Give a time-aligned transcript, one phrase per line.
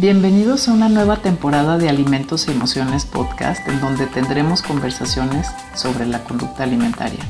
[0.00, 6.06] Bienvenidos a una nueva temporada de Alimentos y Emociones Podcast en donde tendremos conversaciones sobre
[6.06, 7.20] la conducta alimentaria.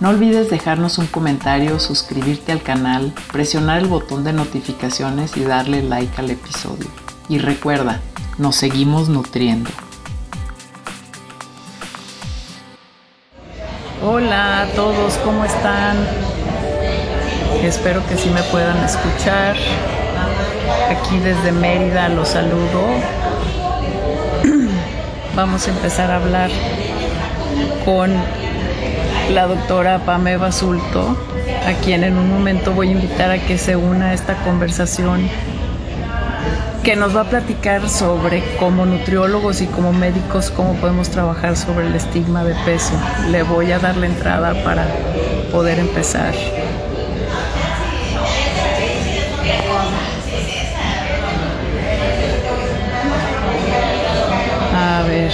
[0.00, 5.82] No olvides dejarnos un comentario, suscribirte al canal, presionar el botón de notificaciones y darle
[5.82, 6.88] like al episodio.
[7.30, 8.02] Y recuerda,
[8.36, 9.70] nos seguimos nutriendo.
[14.02, 15.96] Hola a todos, ¿cómo están?
[17.62, 19.56] Espero que sí me puedan escuchar.
[20.90, 22.82] Aquí desde Mérida los saludo.
[25.36, 26.50] Vamos a empezar a hablar
[27.84, 28.12] con
[29.32, 31.16] la doctora Pame Basulto,
[31.66, 35.28] a quien en un momento voy a invitar a que se una a esta conversación
[36.84, 41.86] que nos va a platicar sobre como nutriólogos y como médicos cómo podemos trabajar sobre
[41.86, 42.92] el estigma de peso.
[43.30, 44.86] Le voy a dar la entrada para
[45.50, 46.34] poder empezar.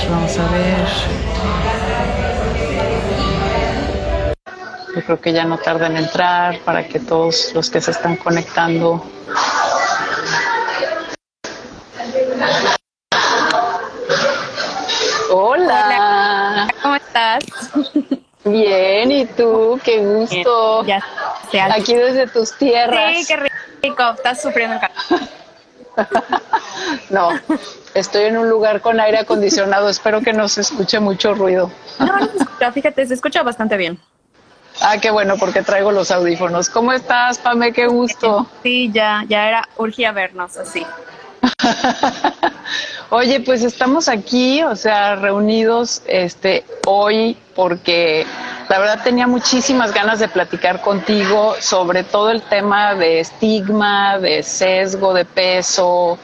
[0.09, 0.87] Vamos a ver.
[4.95, 8.17] Yo creo que ya no tarda en entrar para que todos los que se están
[8.17, 9.05] conectando
[15.33, 16.69] Hola.
[16.83, 17.45] ¿Cómo estás?
[18.45, 19.79] Bien, ¿y tú?
[19.85, 20.85] Qué gusto.
[20.85, 21.03] Ya
[21.73, 23.19] Aquí desde tus tierras.
[23.19, 23.37] Sí, qué
[23.83, 24.11] rico.
[24.17, 24.79] Estás sufriendo
[27.11, 27.31] No,
[27.95, 29.89] estoy en un lugar con aire acondicionado.
[29.89, 31.71] Espero que no se escuche mucho ruido.
[31.99, 32.73] No, no se escucha.
[32.73, 33.99] Fíjate, se escucha bastante bien.
[34.81, 36.71] Ah, qué bueno, porque traigo los audífonos.
[36.71, 37.73] ¿Cómo estás, Pame?
[37.73, 38.47] Qué gusto.
[38.63, 40.87] Sí, ya, ya era, urgía vernos así.
[43.11, 48.25] Oye, pues estamos aquí, o sea, reunidos este hoy porque
[48.69, 54.43] la verdad tenía muchísimas ganas de platicar contigo sobre todo el tema de estigma, de
[54.43, 56.19] sesgo de peso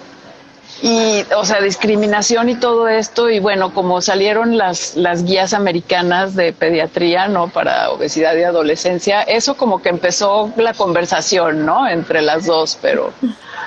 [0.82, 6.34] y o sea, discriminación y todo esto y bueno, como salieron las las guías americanas
[6.34, 7.48] de pediatría, ¿no?
[7.48, 11.88] para obesidad y adolescencia, eso como que empezó la conversación, ¿no?
[11.88, 13.12] entre las dos, pero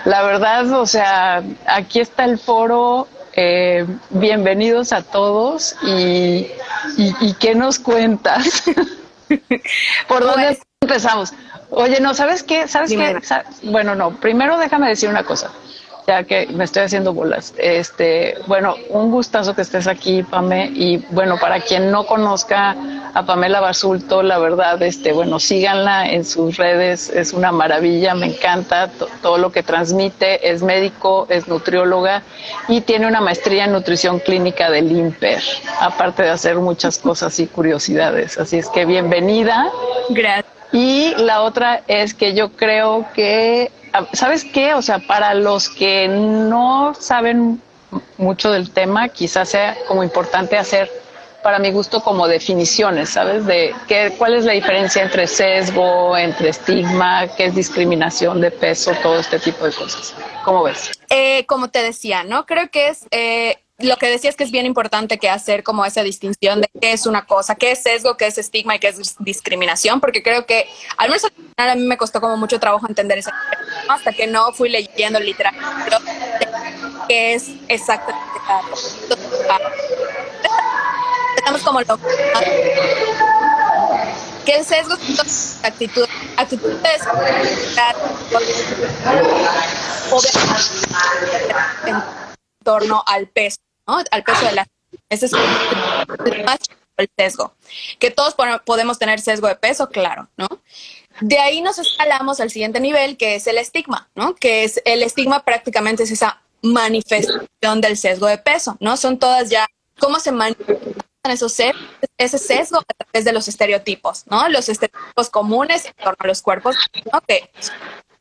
[0.05, 3.07] la verdad, o sea, aquí está el foro.
[3.41, 6.47] Eh, bienvenidos a todos y,
[6.97, 8.63] y, ¿qué nos cuentas?
[10.07, 11.33] ¿Por dónde pues empezamos?
[11.69, 12.67] Oye, no, ¿sabes qué?
[12.67, 13.21] ¿Sabes qué?
[13.63, 15.51] Bueno, no, primero déjame decir una cosa
[16.09, 17.53] ya que me estoy haciendo bolas.
[17.57, 20.71] Este, bueno, un gustazo que estés aquí, Pame.
[20.73, 22.75] Y bueno, para quien no conozca
[23.13, 28.25] a Pamela Basulto, la verdad, este, bueno, síganla en sus redes, es una maravilla, me
[28.25, 28.89] encanta
[29.21, 30.49] todo lo que transmite.
[30.49, 32.23] Es médico, es nutrióloga
[32.67, 35.43] y tiene una maestría en nutrición clínica del IMPER,
[35.79, 38.39] aparte de hacer muchas cosas y curiosidades.
[38.39, 39.69] Así es que bienvenida.
[40.09, 40.59] Gracias.
[40.71, 43.71] Y la otra es que yo creo que
[44.13, 44.73] ¿sabes qué?
[44.73, 47.61] O sea, para los que no saben
[48.17, 50.89] mucho del tema, quizás sea como importante hacer,
[51.43, 53.45] para mi gusto, como definiciones, ¿sabes?
[53.45, 58.91] De qué, cuál es la diferencia entre sesgo, entre estigma, qué es discriminación de peso,
[59.01, 60.13] todo este tipo de cosas.
[60.43, 60.91] ¿Cómo ves?
[61.09, 62.45] Eh, como te decía, ¿no?
[62.45, 63.07] Creo que es...
[63.11, 66.91] Eh, lo que decías que es bien importante que hacer como esa distinción de qué
[66.91, 70.45] es una cosa, qué es sesgo, qué es estigma y qué es discriminación, porque creo
[70.45, 70.67] que
[70.97, 71.25] al menos
[71.57, 73.31] a mí me costó como mucho trabajo entender eso
[73.87, 75.99] hasta que no fui leyendo literatura
[77.07, 78.23] qué es exactamente
[81.37, 81.79] estamos como
[84.45, 86.05] que el sesgo es actitud,
[86.37, 87.01] actitudes
[92.63, 93.57] torno al peso
[94.11, 94.67] al peso de la...
[95.09, 95.33] Ese es
[96.97, 97.53] el sesgo.
[97.97, 98.35] Que todos
[98.65, 100.47] podemos tener sesgo de peso, claro, ¿no?
[101.21, 104.35] De ahí nos escalamos al siguiente nivel, que es el estigma, ¿no?
[104.35, 108.97] Que es el estigma prácticamente es esa manifestación del sesgo de peso, ¿no?
[108.97, 109.67] Son todas ya,
[109.99, 111.57] ¿cómo se manifiestan esos
[112.17, 114.47] ese sesgo a través de los estereotipos, ¿no?
[114.49, 116.75] Los estereotipos comunes en torno a los cuerpos,
[117.11, 117.21] ¿no?
[117.21, 117.49] Que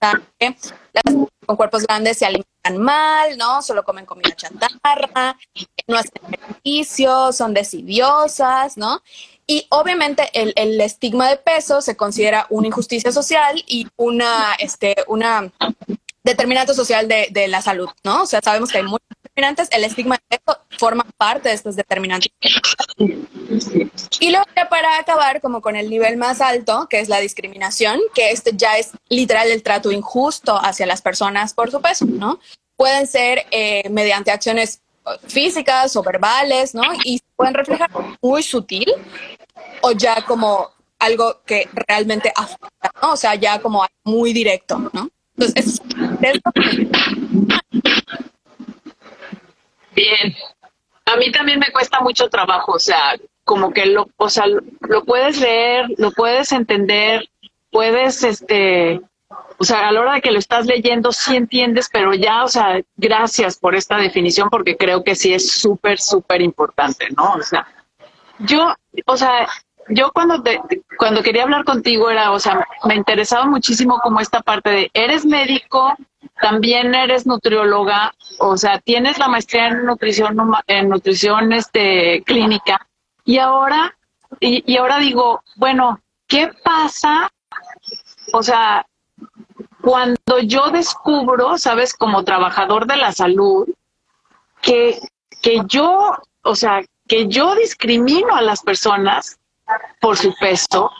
[0.00, 1.14] las
[1.46, 3.62] con cuerpos grandes se alimentan mal, ¿no?
[3.62, 5.38] Solo comen comida chatarra,
[5.86, 9.02] no hacen ejercicio, son desidiosas, ¿no?
[9.46, 14.94] Y obviamente el, el, estigma de peso se considera una injusticia social y una, este,
[15.06, 15.50] una
[16.22, 18.24] determinante social de, de la salud, ¿no?
[18.24, 19.17] O sea, sabemos que hay muchos
[19.70, 22.30] el estigma de peso forma parte de estos determinantes.
[24.20, 28.30] Y luego para acabar como con el nivel más alto, que es la discriminación, que
[28.30, 32.38] este ya es literal el trato injusto hacia las personas por su peso, ¿no?
[32.76, 34.80] Pueden ser eh, mediante acciones
[35.26, 36.82] físicas o verbales, ¿no?
[37.04, 38.92] Y pueden reflejar muy sutil
[39.80, 43.12] o ya como algo que realmente afecta, ¿no?
[43.12, 45.08] O sea, ya como muy directo, ¿no?
[45.36, 45.80] Entonces,
[49.98, 50.36] Bien.
[51.06, 55.04] A mí también me cuesta mucho trabajo, o sea, como que lo, o sea, lo
[55.04, 57.28] puedes leer, lo puedes entender,
[57.70, 59.00] puedes, este,
[59.58, 62.48] o sea, a la hora de que lo estás leyendo sí entiendes, pero ya, o
[62.48, 67.32] sea, gracias por esta definición porque creo que sí es súper, súper importante, ¿no?
[67.32, 67.66] O sea,
[68.38, 68.72] yo,
[69.06, 69.48] o sea,
[69.88, 70.60] yo cuando te,
[70.98, 75.24] cuando quería hablar contigo era, o sea, me interesaba muchísimo como esta parte de, eres
[75.24, 75.94] médico,
[76.40, 80.36] también eres nutrióloga, o sea, tienes la maestría en nutrición,
[80.66, 82.86] en nutrición este, clínica,
[83.24, 83.96] y ahora,
[84.40, 87.30] y, y ahora digo, bueno, ¿qué pasa?
[88.32, 88.86] O sea,
[89.80, 93.66] cuando yo descubro, sabes, como trabajador de la salud,
[94.60, 94.98] que,
[95.40, 99.38] que yo, o sea, que yo discrimino a las personas
[100.00, 100.90] por su peso,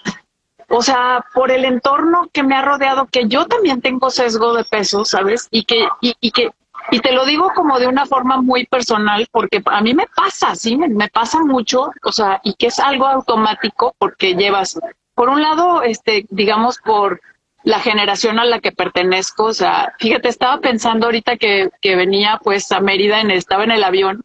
[0.69, 4.65] o sea, por el entorno que me ha rodeado, que yo también tengo sesgo de
[4.65, 5.49] peso, ¿sabes?
[5.50, 6.50] Y que, y, que,
[6.91, 10.55] y te lo digo como de una forma muy personal, porque a mí me pasa,
[10.55, 14.79] sí, me, me, pasa mucho, o sea, y que es algo automático porque llevas,
[15.15, 17.20] por un lado, este, digamos, por
[17.62, 22.41] la generación a la que pertenezco, o sea, fíjate, estaba pensando ahorita que, que venía
[22.43, 24.23] pues a Mérida, en, estaba en el avión,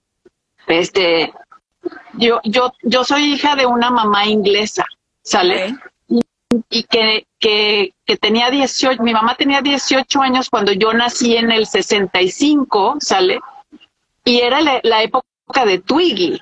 [0.68, 1.34] este,
[2.14, 4.86] yo, yo, yo soy hija de una mamá inglesa,
[5.22, 5.76] ¿sale?
[6.70, 11.52] Y, que, que, que, tenía 18, mi mamá tenía 18 años cuando yo nací en
[11.52, 13.40] el 65, ¿sale?
[14.24, 16.40] Y era la, época de Twiggy.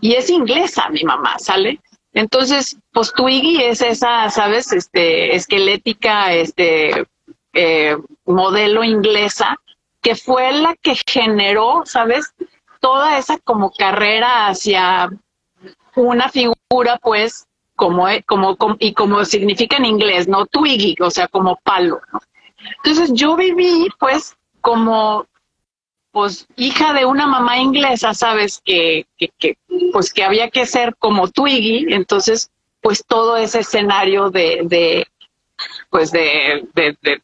[0.00, 1.80] Y es inglesa mi mamá, ¿sale?
[2.14, 4.72] Entonces, pues Twiggy es esa, ¿sabes?
[4.72, 7.06] Este, esquelética, este,
[7.52, 9.58] eh, modelo inglesa,
[10.00, 12.34] que fue la que generó, ¿sabes?
[12.82, 15.08] Toda esa como carrera hacia
[15.94, 17.46] una figura, pues,
[17.76, 20.46] como, e, como, y como significa en inglés, ¿no?
[20.46, 22.00] Twiggy, o sea, como palo.
[22.78, 25.26] Entonces yo viví, pues, como,
[26.10, 28.60] pues, hija de una mamá inglesa, ¿sabes?
[28.64, 29.56] Que, que, que
[29.92, 32.50] pues, que había que ser como Twiggy, entonces,
[32.80, 35.06] pues, todo ese escenario de, de
[35.88, 37.22] pues, de, de, de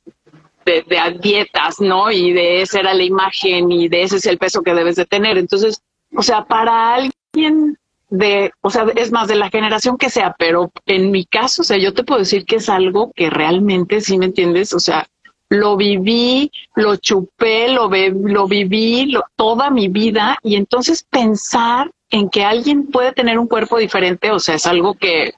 [0.69, 2.11] de, dietas, ¿no?
[2.11, 5.07] Y de esa era la imagen y de ese es el peso que debes de
[5.07, 5.39] tener.
[5.39, 5.83] Entonces,
[6.15, 7.79] o sea, para alguien
[8.11, 11.65] de, o sea, es más de la generación que sea, pero en mi caso, o
[11.65, 14.73] sea, yo te puedo decir que es algo que realmente, ¿sí me entiendes?
[14.73, 15.07] O sea,
[15.51, 22.45] lo viví, lo chupé, lo, lo viví toda mi vida y entonces pensar en que
[22.45, 25.35] alguien puede tener un cuerpo diferente, o sea, es algo que,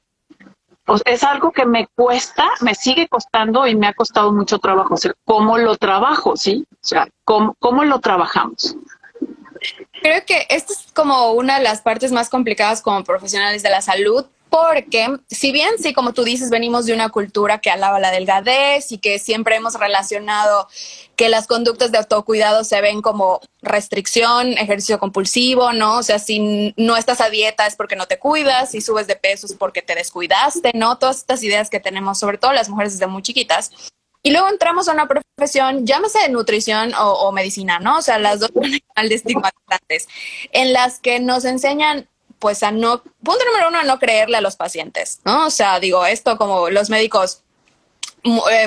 [1.05, 4.95] es algo que me cuesta, me sigue costando y me ha costado mucho trabajo.
[4.95, 6.37] O sea, ¿cómo lo trabajo?
[6.37, 6.65] ¿Sí?
[6.73, 8.77] O sea, ¿cómo, cómo lo trabajamos?
[10.03, 13.83] Creo que esta es como una de las partes más complicadas como profesionales de la
[13.83, 18.11] salud, porque si bien sí, como tú dices, venimos de una cultura que alaba la
[18.11, 20.69] delgadez y que siempre hemos relacionado
[21.17, 25.99] que las conductas de autocuidado se ven como restricción, ejercicio compulsivo, ¿no?
[25.99, 29.17] O sea, si no estás a dieta es porque no te cuidas, si subes de
[29.17, 30.99] peso es porque te descuidaste, ¿no?
[30.99, 33.71] Todas estas ideas que tenemos, sobre todo las mujeres desde muy chiquitas.
[34.23, 37.99] Y luego entramos a una profesión, llámese de nutrición o, medicina, ¿no?
[37.99, 40.09] O sea, las dos de estigmatizantes,
[40.53, 42.07] en las que nos enseñan
[42.41, 45.47] pues a no, punto número uno, a no creerle a los pacientes, ¿no?
[45.47, 47.43] O sea, digo, esto como los médicos,
[48.25, 48.67] eh,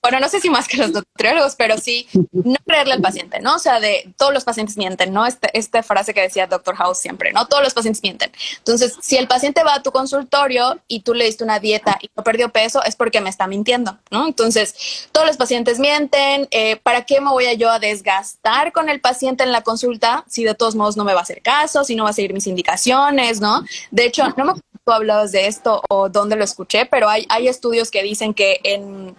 [0.00, 3.56] bueno, no sé si más que los nutriólogos, pero sí no creerle al paciente, ¿no?
[3.56, 5.26] O sea, de todos los pacientes mienten, ¿no?
[5.26, 6.76] Este, esta frase que decía Dr.
[6.76, 7.46] House siempre, ¿no?
[7.46, 8.30] Todos los pacientes mienten.
[8.58, 12.10] Entonces, si el paciente va a tu consultorio y tú le diste una dieta y
[12.16, 14.26] no perdió peso, es porque me está mintiendo, ¿no?
[14.26, 16.46] Entonces, todos los pacientes mienten.
[16.52, 20.24] Eh, ¿Para qué me voy a yo a desgastar con el paciente en la consulta
[20.28, 22.32] si de todos modos no me va a hacer caso, si no va a seguir
[22.32, 23.64] mis indicaciones, ¿no?
[23.90, 27.26] De hecho, no me acuerdo tú hablabas de esto o dónde lo escuché, pero hay,
[27.28, 29.14] hay estudios que dicen que en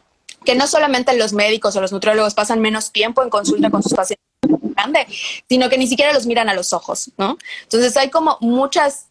[0.46, 3.94] que no solamente los médicos o los nutriólogos pasan menos tiempo en consulta con sus
[3.94, 4.26] pacientes
[4.76, 5.08] grande,
[5.48, 7.38] sino que ni siquiera los miran a los ojos, ¿no?
[7.64, 9.08] Entonces hay como muchas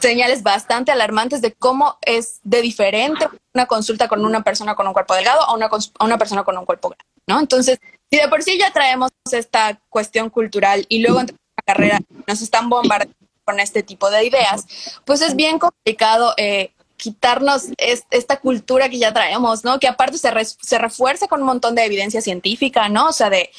[0.00, 4.92] señales bastante alarmantes de cómo es de diferente una consulta con una persona con un
[4.92, 7.38] cuerpo delgado a una, a una persona con un cuerpo grande, ¿no?
[7.38, 7.78] Entonces,
[8.10, 12.42] si de por sí ya traemos esta cuestión cultural y luego en la carrera nos
[12.42, 14.66] están bombardeando con este tipo de ideas,
[15.04, 16.72] pues es bien complicado eh,
[17.02, 17.64] quitarnos
[18.10, 19.80] esta cultura que ya traemos, ¿no?
[19.80, 23.08] Que aparte se, refuerza con un montón de evidencia científica, ¿no?
[23.08, 23.50] O sea, de,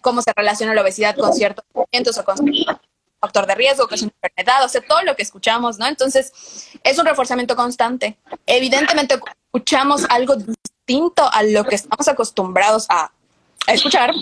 [0.00, 2.36] cómo se relaciona la obesidad con ciertos movimientos o con
[3.20, 5.88] factor de riesgo, que es una enfermedad, o sea, todo lo que escuchamos, ¿no?
[5.88, 8.16] Entonces, es un reforzamiento constante.
[8.46, 13.10] Evidentemente, escuchamos algo distinto a lo que estamos acostumbrados a
[13.66, 14.14] escuchar,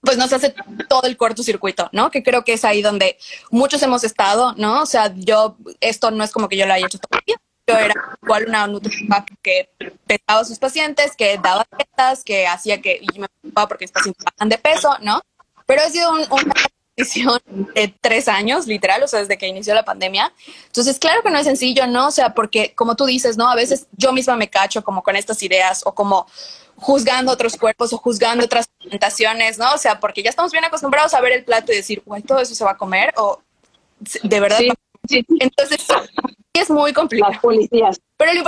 [0.00, 0.54] pues nos hace
[0.88, 2.10] todo el cortocircuito, ¿no?
[2.10, 3.18] Que creo que es ahí donde
[3.50, 4.82] muchos hemos estado, ¿no?
[4.82, 7.36] O sea, yo, esto no es como que yo lo haya hecho todo el día.
[7.66, 9.68] Yo era igual una nutrióloga que
[10.06, 13.92] pesaba a sus pacientes, que daba dietas, que hacía que, y me preocupaba porque mis
[13.92, 15.20] pacientes bajan de peso, ¿no?
[15.68, 16.24] pero ha sido un,
[16.98, 17.40] decisión
[17.74, 20.32] de tres años, literal, o sea, desde que inició la pandemia.
[20.66, 22.08] Entonces, claro que no es sencillo, ¿no?
[22.08, 23.48] O sea, porque como tú dices, ¿no?
[23.48, 26.26] A veces yo misma me cacho como con estas ideas o como
[26.76, 29.74] juzgando otros cuerpos o juzgando otras presentaciones, ¿no?
[29.74, 32.40] O sea, porque ya estamos bien acostumbrados a ver el plato y decir, güey, todo
[32.40, 33.40] eso se va a comer o
[34.22, 34.58] de verdad.
[35.08, 35.86] Sí, Entonces,
[36.52, 37.32] es muy complicado.
[37.32, 38.00] Las policías.
[38.16, 38.44] Pero lo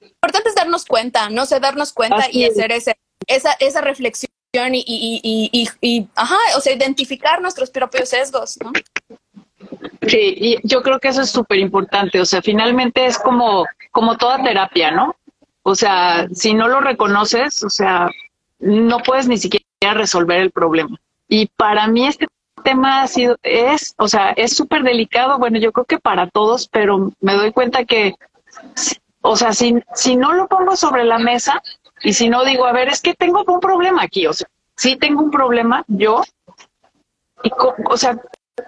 [0.00, 4.30] importante es darnos cuenta, no sé, darnos cuenta y hacer ese, esa, esa reflexión
[4.64, 5.20] y, y,
[5.52, 8.58] y, y, ajá, o sea, identificar nuestros propios sesgos.
[10.06, 12.20] Sí, y yo creo que eso es súper importante.
[12.20, 15.16] O sea, finalmente es como, como toda terapia, ¿no?
[15.62, 18.08] O sea, si no lo reconoces, o sea,
[18.60, 20.96] no puedes ni siquiera resolver el problema.
[21.28, 22.28] Y para mí este
[22.62, 26.68] tema ha sido, es, o sea, es súper delicado, bueno, yo creo que para todos,
[26.68, 28.14] pero me doy cuenta que,
[29.22, 31.62] o sea, si, si no lo pongo sobre la mesa
[32.02, 34.96] y si no digo, a ver, es que tengo un problema aquí, o sea, sí
[34.96, 36.22] tengo un problema yo,
[37.42, 37.50] y,
[37.88, 38.18] o sea,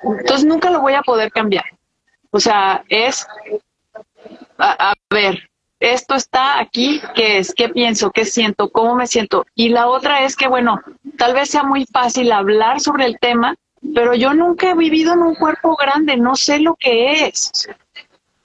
[0.02, 1.64] entonces nunca lo voy a poder cambiar.
[2.30, 3.26] O sea, es,
[4.58, 5.48] a ver,
[5.80, 7.54] esto está aquí, ¿qué es?
[7.54, 8.10] ¿Qué pienso?
[8.10, 8.70] ¿Qué siento?
[8.70, 9.46] ¿Cómo me siento?
[9.54, 10.80] Y la otra es que, bueno,
[11.16, 13.54] tal vez sea muy fácil hablar sobre el tema,
[13.94, 17.68] pero yo nunca he vivido en un cuerpo grande, no sé lo que es.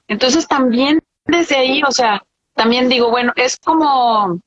[0.08, 2.24] Entonces también desde ahí, o sea,
[2.54, 4.40] también digo, bueno, es como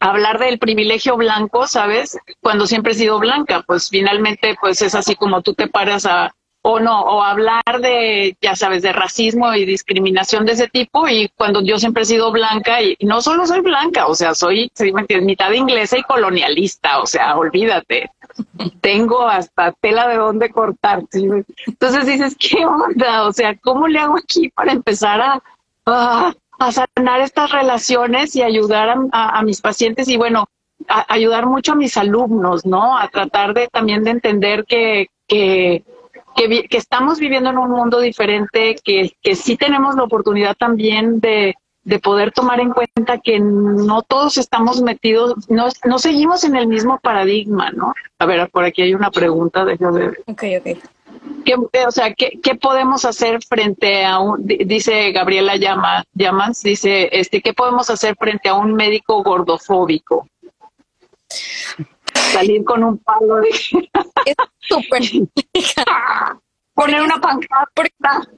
[0.00, 2.18] hablar del privilegio blanco, ¿sabes?
[2.40, 6.34] Cuando siempre he sido blanca, pues finalmente pues es así como tú te paras a
[6.66, 11.28] o no, o hablar de, ya sabes, de racismo y discriminación de ese tipo, y
[11.36, 14.72] cuando yo siempre he sido blanca, y no solo soy blanca, o sea, soy,
[15.20, 18.10] mitad inglesa y colonialista, o sea, olvídate,
[18.80, 21.02] tengo hasta tela de dónde cortar.
[21.66, 23.26] Entonces dices, ¿qué onda?
[23.26, 25.20] O sea, ¿cómo le hago aquí para empezar
[25.84, 30.08] a, a, sanar estas relaciones y ayudar a, mis pacientes?
[30.08, 30.46] Y bueno,
[30.86, 32.98] ayudar mucho a mis alumnos, ¿no?
[32.98, 35.84] A tratar de también de entender que, que
[36.34, 41.54] que, estamos viviendo en un mundo diferente, que, que sí tenemos la oportunidad también de,
[41.84, 46.66] de poder tomar en cuenta que no todos estamos metidos, no, no seguimos en el
[46.66, 47.92] mismo paradigma, ¿no?
[48.18, 49.74] A ver, por aquí hay una pregunta, de.
[50.26, 50.78] Ok, ok.
[51.44, 51.56] ¿Qué,
[51.86, 57.42] o sea, ¿qué, ¿qué, podemos hacer frente a un, dice Gabriela Llama, Llamas, dice, este,
[57.42, 60.26] ¿qué podemos hacer frente a un médico gordofóbico?
[62.34, 63.48] salir con un palo de...
[64.26, 65.02] Es súper
[66.74, 68.28] Poner una pancarta.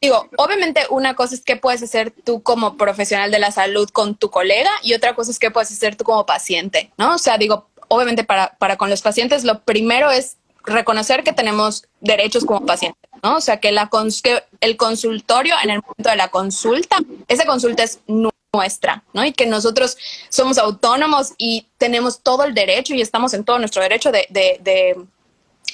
[0.00, 4.14] Digo, obviamente una cosa es que puedes hacer tú como profesional de la salud con
[4.14, 7.14] tu colega y otra cosa es que puedes hacer tú como paciente, ¿no?
[7.14, 10.36] O sea, digo, obviamente para, para con los pacientes lo primero es
[10.66, 13.36] reconocer que tenemos derechos como pacientes, ¿no?
[13.36, 13.88] O sea, que, la
[14.22, 19.24] que el consultorio en el momento de la consulta, esa consulta es nuestra, ¿no?
[19.24, 19.96] Y que nosotros
[20.28, 24.58] somos autónomos y tenemos todo el derecho y estamos en todo nuestro derecho de, de,
[24.60, 24.96] de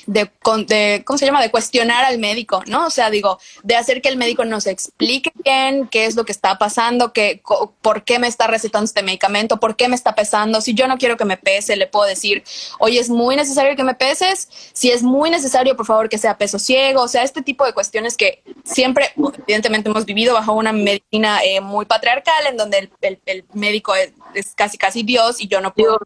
[0.06, 0.30] de,
[0.66, 1.42] de, ¿cómo se llama?
[1.42, 2.86] De cuestionar al médico, ¿no?
[2.86, 6.32] O sea, digo, de hacer que el médico nos explique bien qué es lo que
[6.32, 7.42] está pasando, qué,
[7.80, 10.60] por qué me está recetando este medicamento, por qué me está pesando.
[10.60, 12.42] Si yo no quiero que me pese, le puedo decir,
[12.78, 14.48] oye, es muy necesario que me peses.
[14.72, 17.02] Si es muy necesario, por favor, que sea peso ciego.
[17.02, 19.12] O sea, este tipo de cuestiones que siempre,
[19.46, 24.12] evidentemente, hemos vivido bajo una medicina eh, muy patriarcal, en donde el, el, médico es,
[24.34, 25.98] es, casi, casi Dios y yo no puedo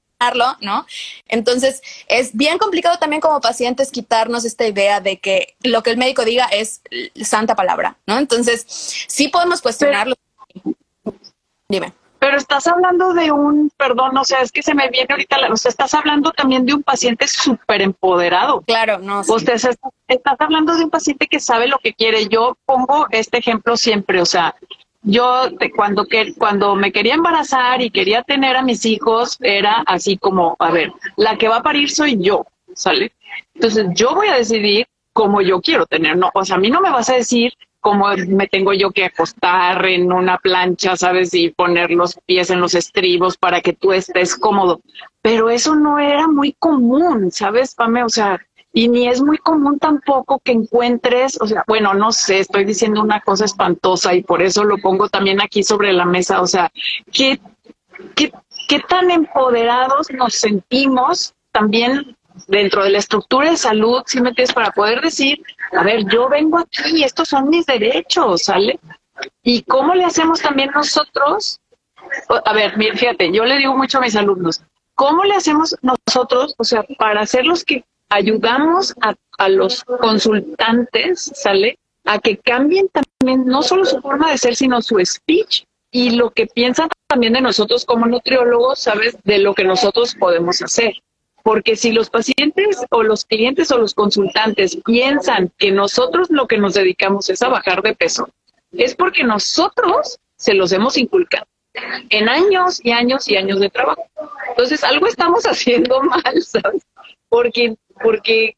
[0.61, 0.87] ¿no?
[1.29, 5.99] Entonces, es bien complicado también como pacientes quitarnos esta idea de que lo que el
[5.99, 6.81] médico diga es
[7.23, 8.19] santa palabra, ¿no?
[8.19, 10.15] Entonces, sí podemos cuestionarlo.
[11.69, 11.93] Dime.
[12.19, 15.57] Pero estás hablando de un, perdón, o sea, es que se me viene ahorita, o
[15.57, 18.63] sea, estás hablando también de un paciente súper empoderado.
[18.63, 19.23] Claro, no.
[19.23, 19.33] Sí.
[19.33, 19.55] Usted
[20.09, 22.27] estás hablando de un paciente que sabe lo que quiere.
[22.29, 24.57] Yo pongo este ejemplo siempre, o sea,
[25.07, 30.19] yo cuando, que, cuando me quería embarazar y quería tener a mis hijos, era así
[30.19, 32.45] como, a ver, la que va a parir soy yo,
[32.75, 33.13] ¿sale?
[33.55, 36.81] Entonces yo voy a decidir cómo yo quiero tener, no, o sea, a mí no
[36.81, 41.33] me vas a decir cómo me tengo yo que acostar en una plancha, ¿sabes?
[41.35, 44.81] Y poner los pies en los estribos para que tú estés cómodo.
[45.23, 48.03] Pero eso no era muy común, ¿sabes, Pame?
[48.03, 48.41] O sea,
[48.77, 53.01] y ni es muy común tampoco que encuentres, o sea, bueno, no sé, estoy diciendo
[53.01, 56.71] una cosa espantosa y por eso lo pongo también aquí sobre la mesa, o sea,
[57.11, 57.41] ¿qué,
[58.15, 58.31] qué,
[58.69, 62.15] qué tan empoderados nos sentimos también
[62.49, 65.43] dentro de la estructura de salud, si me entiendes, para poder decir,
[65.73, 68.79] a ver, yo vengo aquí, estos son mis derechos, ¿sale?
[69.43, 71.61] ¿Y cómo le hacemos también nosotros?
[72.45, 74.61] A ver, fíjate, yo le digo mucho a mis alumnos,
[74.95, 81.33] ¿cómo le hacemos nosotros, o sea, para ser los que ayudamos a, a los consultantes,
[81.35, 81.79] ¿sale?
[82.05, 86.31] A que cambien también no solo su forma de ser, sino su speech y lo
[86.31, 89.17] que piensan también de nosotros como nutriólogos, ¿sabes?
[89.25, 90.95] De lo que nosotros podemos hacer.
[91.43, 96.59] porque si los pacientes o los clientes o los consultantes piensan que nosotros lo que
[96.59, 98.29] nos dedicamos es a bajar de peso,
[98.73, 101.47] es porque nosotros se los hemos inculcado
[102.11, 104.07] en años y años y años de trabajo.
[104.49, 106.83] Entonces, algo estamos haciendo mal, ¿sabes?
[107.29, 108.57] Porque, porque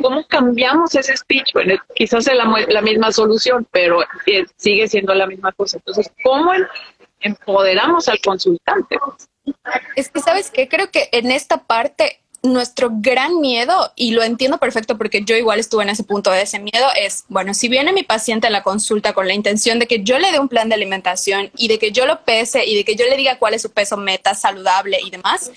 [0.00, 1.52] ¿cómo cambiamos ese speech?
[1.52, 5.78] Bueno, quizás es la, misma solución, pero eh, sigue siendo la misma cosa.
[5.78, 6.52] Entonces, ¿cómo
[7.20, 8.98] empoderamos al consultante?
[9.96, 10.68] Es que, ¿sabes qué?
[10.68, 15.60] Creo que en esta parte nuestro gran miedo, y lo entiendo perfecto porque yo igual
[15.60, 18.64] estuve en ese punto de ese miedo, es, bueno, si viene mi paciente a la
[18.64, 21.78] consulta con la intención de que yo le dé un plan de alimentación y de
[21.78, 24.34] que yo lo pese y de que yo le diga cuál es su peso meta
[24.34, 25.52] saludable y demás,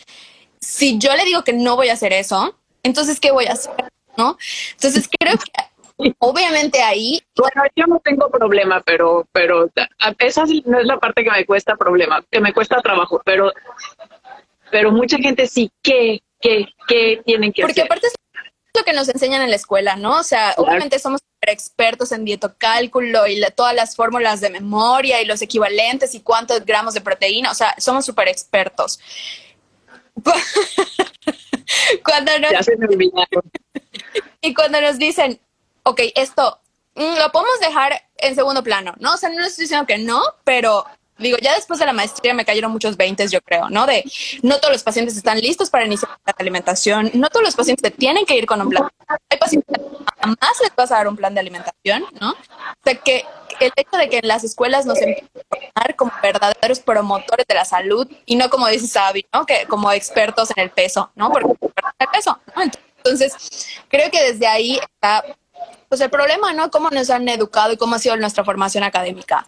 [0.60, 3.74] si yo le digo que no voy a hacer eso, entonces, ¿qué voy a hacer?
[4.18, 4.38] ¿No?
[4.74, 7.22] Entonces, creo que obviamente ahí.
[7.36, 9.70] Bueno, yo no tengo problema, pero, pero
[10.20, 13.52] esa no es la parte que me cuesta problema, que me cuesta trabajo, pero,
[14.72, 16.22] pero mucha gente sí, ¿qué?
[16.40, 17.88] ¿Qué, qué tienen que Porque hacer?
[17.88, 18.14] Porque aparte es
[18.78, 20.20] lo que nos enseñan en la escuela, ¿no?
[20.20, 25.42] O sea, obviamente somos expertos en dietocálculo y todas las fórmulas de memoria y los
[25.42, 29.00] equivalentes y cuántos gramos de proteína, o sea, somos súper expertos.
[32.04, 33.44] cuando nos, ya se me olvidaron.
[34.42, 35.40] y cuando nos dicen,
[35.84, 36.60] ok, esto
[36.96, 39.14] mm, lo podemos dejar en segundo plano, ¿no?
[39.14, 40.86] O sea, no estoy diciendo que no, pero
[41.18, 43.86] digo, ya después de la maestría me cayeron muchos veintes, yo creo, ¿no?
[43.86, 44.04] De
[44.42, 48.26] no todos los pacientes están listos para iniciar la alimentación, no todos los pacientes tienen
[48.26, 48.88] que ir con un plan.
[49.30, 52.32] Hay pacientes que jamás les vas a dar un plan de alimentación, ¿no?
[52.32, 53.26] O sea, que
[53.60, 57.56] el hecho de que en las escuelas nos empiecen a formar como verdaderos promotores de
[57.56, 59.46] la salud y no como dice Sabi, ¿no?
[59.46, 61.32] Que como expertos en el peso, ¿no?
[61.32, 61.54] Porque
[62.00, 62.64] el peso, ¿no?
[62.98, 65.24] Entonces, creo que desde ahí está
[65.88, 66.72] pues el problema, ¿no?
[66.72, 69.46] Cómo nos han educado y cómo ha sido nuestra formación académica.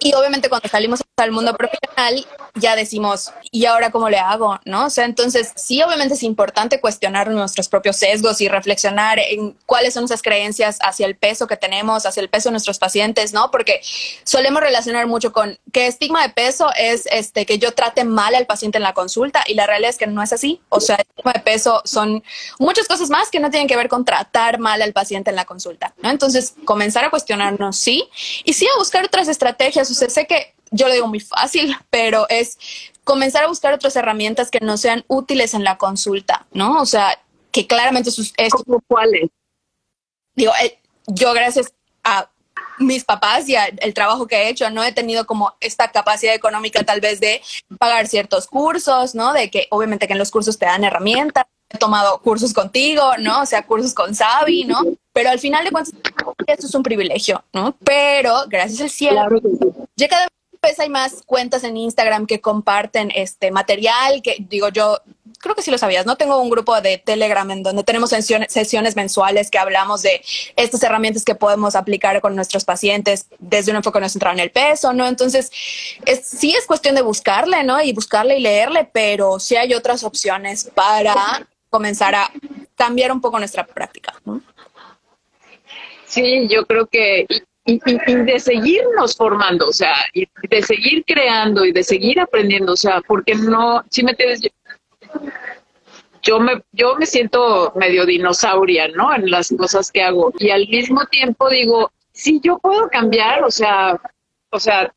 [0.00, 4.58] Y obviamente cuando salimos al mundo profesional ya decimos, ¿y ahora cómo le hago?
[4.64, 4.86] ¿No?
[4.86, 9.94] O sea, entonces sí, obviamente es importante cuestionar nuestros propios sesgos y reflexionar en cuáles
[9.94, 13.50] son nuestras creencias hacia el peso que tenemos, hacia el peso de nuestros pacientes, ¿no?
[13.50, 13.80] Porque
[14.24, 18.46] solemos relacionar mucho con que estigma de peso es este que yo trate mal al
[18.46, 20.60] paciente en la consulta y la realidad es que no es así.
[20.68, 22.22] O sea, estigma de peso son
[22.58, 25.44] muchas cosas más que no tienen que ver con tratar mal al paciente en la
[25.44, 26.10] consulta, ¿no?
[26.10, 28.08] Entonces, comenzar a cuestionarnos, sí,
[28.44, 32.58] y sí a buscar otras estrategias sé que yo lo digo muy fácil, pero es
[33.04, 36.80] comenzar a buscar otras herramientas que no sean útiles en la consulta, ¿no?
[36.80, 37.18] O sea,
[37.50, 38.32] que claramente sus...
[38.86, 39.30] ¿Cuáles?
[40.36, 41.72] Digo, eh, yo gracias
[42.04, 42.30] a
[42.78, 46.82] mis papás y al trabajo que he hecho, no he tenido como esta capacidad económica
[46.82, 47.42] tal vez de
[47.78, 49.32] pagar ciertos cursos, ¿no?
[49.32, 51.44] De que obviamente que en los cursos te dan herramientas.
[51.72, 53.42] He tomado cursos contigo, ¿no?
[53.42, 54.80] O sea, cursos con Sabi, ¿no?
[55.12, 55.94] Pero al final de cuentas,
[56.46, 57.76] esto es un privilegio, ¿no?
[57.84, 59.28] Pero gracias al cielo,
[59.96, 60.28] ya cada
[60.62, 64.98] vez hay más cuentas en Instagram que comparten este material, que digo yo,
[65.40, 66.16] creo que sí lo sabías, ¿no?
[66.16, 70.22] Tengo un grupo de Telegram en donde tenemos sesiones, mensuales que hablamos de
[70.56, 74.50] estas herramientas que podemos aplicar con nuestros pacientes desde un enfoque no centrado en el
[74.50, 75.06] peso, ¿no?
[75.06, 75.50] Entonces,
[76.04, 77.80] es, sí es cuestión de buscarle, ¿no?
[77.80, 81.14] Y buscarle y leerle, pero sí hay otras opciones para
[81.70, 82.30] comenzar a
[82.74, 84.14] cambiar un poco nuestra práctica.
[86.04, 87.26] Sí, yo creo que
[87.64, 87.78] y,
[88.24, 93.00] de seguirnos formando, o sea, y de seguir creando y de seguir aprendiendo, o sea,
[93.06, 94.40] porque no, si me tienes,
[96.22, 99.14] yo me, yo me siento medio dinosauria, ¿no?
[99.14, 103.50] En las cosas que hago y al mismo tiempo digo, sí, yo puedo cambiar, o
[103.50, 104.00] sea,
[104.50, 104.92] o sea,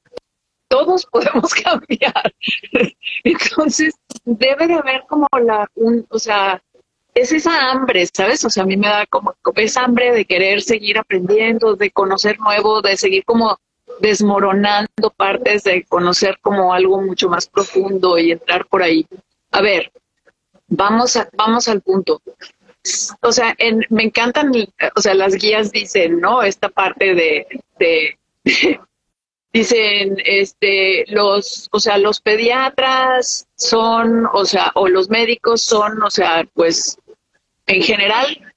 [0.74, 2.34] todos podemos cambiar.
[3.24, 3.94] Entonces,
[4.26, 6.62] debe de haber como la, un, o sea,
[7.14, 8.44] es esa hambre, ¿sabes?
[8.44, 12.40] O sea, a mí me da como, esa hambre de querer seguir aprendiendo, de conocer
[12.40, 13.60] nuevo, de seguir como
[14.00, 19.06] desmoronando partes, de conocer como algo mucho más profundo y entrar por ahí.
[19.52, 19.92] A ver,
[20.68, 22.20] vamos, a, vamos al punto.
[23.22, 23.56] O sea,
[23.90, 24.52] me encantan,
[24.96, 26.42] o sea, las guías dicen, ¿no?
[26.42, 28.18] Esta parte de
[29.54, 36.10] dicen, este, los, o sea, los pediatras son, o sea, o los médicos son, o
[36.10, 36.98] sea, pues
[37.68, 38.54] en general,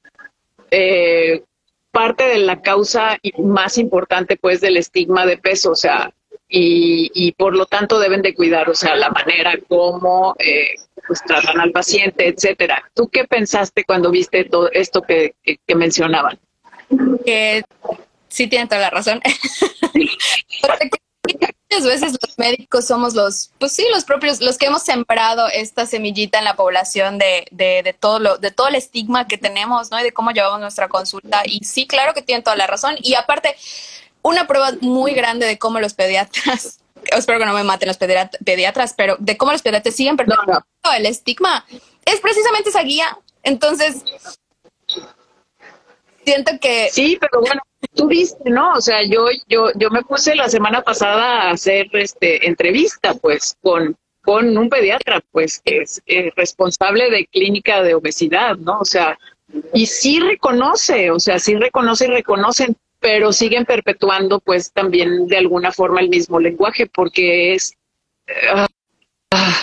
[0.71, 1.43] eh,
[1.91, 6.13] parte de la causa más importante pues del estigma de peso, o sea,
[6.49, 10.75] y, por lo tanto deben de cuidar, o sea, la manera como eh,
[11.07, 12.91] pues tratan al paciente, etcétera.
[12.95, 16.39] ¿Tú qué pensaste cuando viste todo esto que, que, mencionaban?
[17.25, 17.65] Que
[18.37, 19.21] sí tienen toda la razón.
[21.69, 25.85] Muchas veces los médicos somos los, pues sí, los propios, los que hemos sembrado esta
[25.85, 29.91] semillita en la población de, de, de, todo lo, de todo el estigma que tenemos,
[29.91, 29.99] ¿no?
[29.99, 31.43] Y de cómo llevamos nuestra consulta.
[31.45, 32.95] Y sí, claro que tienen toda la razón.
[33.01, 33.57] Y aparte,
[34.23, 38.95] una prueba muy grande de cómo los pediatras, espero que no me maten los pediatras,
[38.97, 40.65] pero de cómo los pediatras siguen perdiendo
[40.97, 41.67] el estigma
[42.05, 43.19] es precisamente esa guía.
[43.43, 44.05] Entonces,
[46.27, 46.89] siento que...
[46.91, 47.63] Sí, pero bueno,
[47.95, 48.75] tú viste, ¿no?
[48.75, 53.57] O sea, yo, yo, yo me puse la semana pasada a hacer este entrevista, pues,
[53.63, 58.81] con, con un pediatra, pues, que es eh, responsable de clínica de obesidad, ¿no?
[58.81, 59.17] O sea,
[59.73, 65.37] y sí reconoce, o sea, sí reconoce y reconocen, pero siguen perpetuando, pues, también de
[65.37, 67.75] alguna forma el mismo lenguaje, porque es...
[68.53, 68.67] ah,
[69.31, 69.63] ah,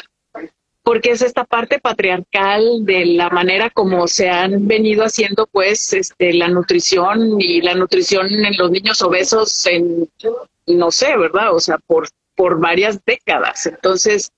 [0.83, 6.33] porque es esta parte patriarcal de la manera como se han venido haciendo pues este
[6.33, 10.09] la nutrición y la nutrición en los niños obesos en
[10.67, 11.53] no sé, ¿verdad?
[11.53, 13.65] O sea, por por varias décadas.
[13.67, 14.31] Entonces,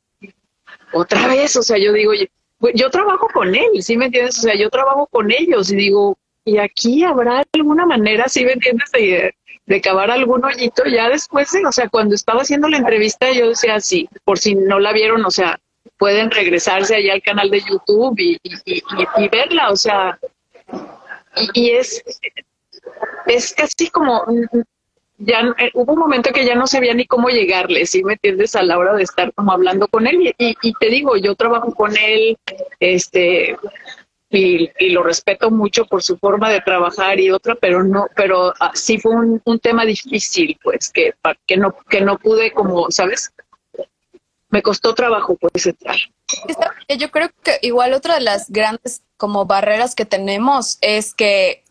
[0.92, 2.26] otra vez, o sea, yo digo, yo,
[2.74, 4.38] yo trabajo con él, ¿sí me entiendes?
[4.40, 8.54] O sea, yo trabajo con ellos y digo, y aquí habrá alguna manera, ¿sí me
[8.54, 8.92] entiendes?
[8.92, 9.34] De,
[9.66, 13.80] de cavar algún hoyito ya después, o sea, cuando estaba haciendo la entrevista yo decía,
[13.80, 15.60] sí, por si no la vieron, o sea,
[15.98, 18.40] pueden regresarse allá al canal de YouTube y,
[19.30, 20.20] verla, o sea,
[21.54, 22.04] y, es,
[23.28, 24.26] es casi como,
[25.18, 28.56] ya eh, hubo un momento que ya no sabía ni cómo llegarle, ¿sí me entiendes?
[28.56, 30.34] A la hora de estar como hablando con él.
[30.38, 32.38] Y, te digo, yo trabajo con él,
[32.80, 33.58] este,
[34.30, 38.54] y, y, lo respeto mucho por su forma de trabajar y otra, pero no, pero
[38.60, 41.14] ah, sí fue un, un, tema difícil, pues, que,
[41.46, 43.32] que no, que no pude como, ¿sabes?
[44.56, 45.98] Me costó trabajo pues entrar.
[46.98, 51.62] Yo creo que igual otra de las grandes como barreras que tenemos es que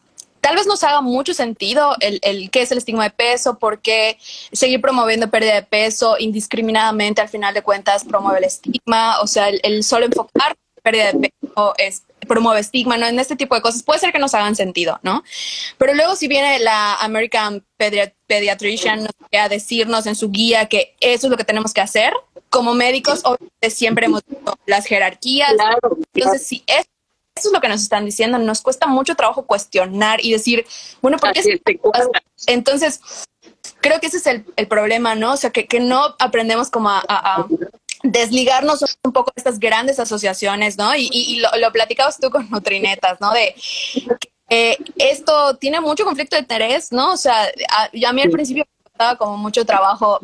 [0.42, 4.18] tal vez nos haga mucho sentido el, qué es el estigma de peso, porque
[4.52, 9.48] seguir promoviendo pérdida de peso indiscriminadamente al final de cuentas promueve el estigma, o sea,
[9.48, 13.06] el, el solo enfocar pérdida de peso es promueve estigma, ¿no?
[13.06, 15.22] En este tipo de cosas puede ser que nos hagan sentido, ¿no?
[15.78, 21.30] Pero luego si viene la American Pediatrician a decirnos en su guía que eso es
[21.30, 22.12] lo que tenemos que hacer,
[22.50, 25.52] como médicos obviamente siempre hemos visto las jerarquías.
[26.14, 26.88] Entonces, si eso,
[27.34, 30.64] es lo que nos están diciendo, nos cuesta mucho trabajo cuestionar y decir,
[31.02, 31.60] bueno, ¿por qué?
[32.46, 33.00] Entonces,
[33.80, 35.32] creo que ese es el, el, problema, ¿no?
[35.32, 37.46] O sea, que, que no aprendemos como a, a
[38.04, 40.94] desligarnos un poco de estas grandes asociaciones, ¿no?
[40.94, 43.32] Y, y, y lo, lo, platicabas tú con Nutrinetas, ¿no?
[43.32, 43.54] De
[44.50, 47.12] eh, esto tiene mucho conflicto de interés, ¿no?
[47.12, 50.20] O sea, a, yo a mí al principio me costaba como mucho trabajo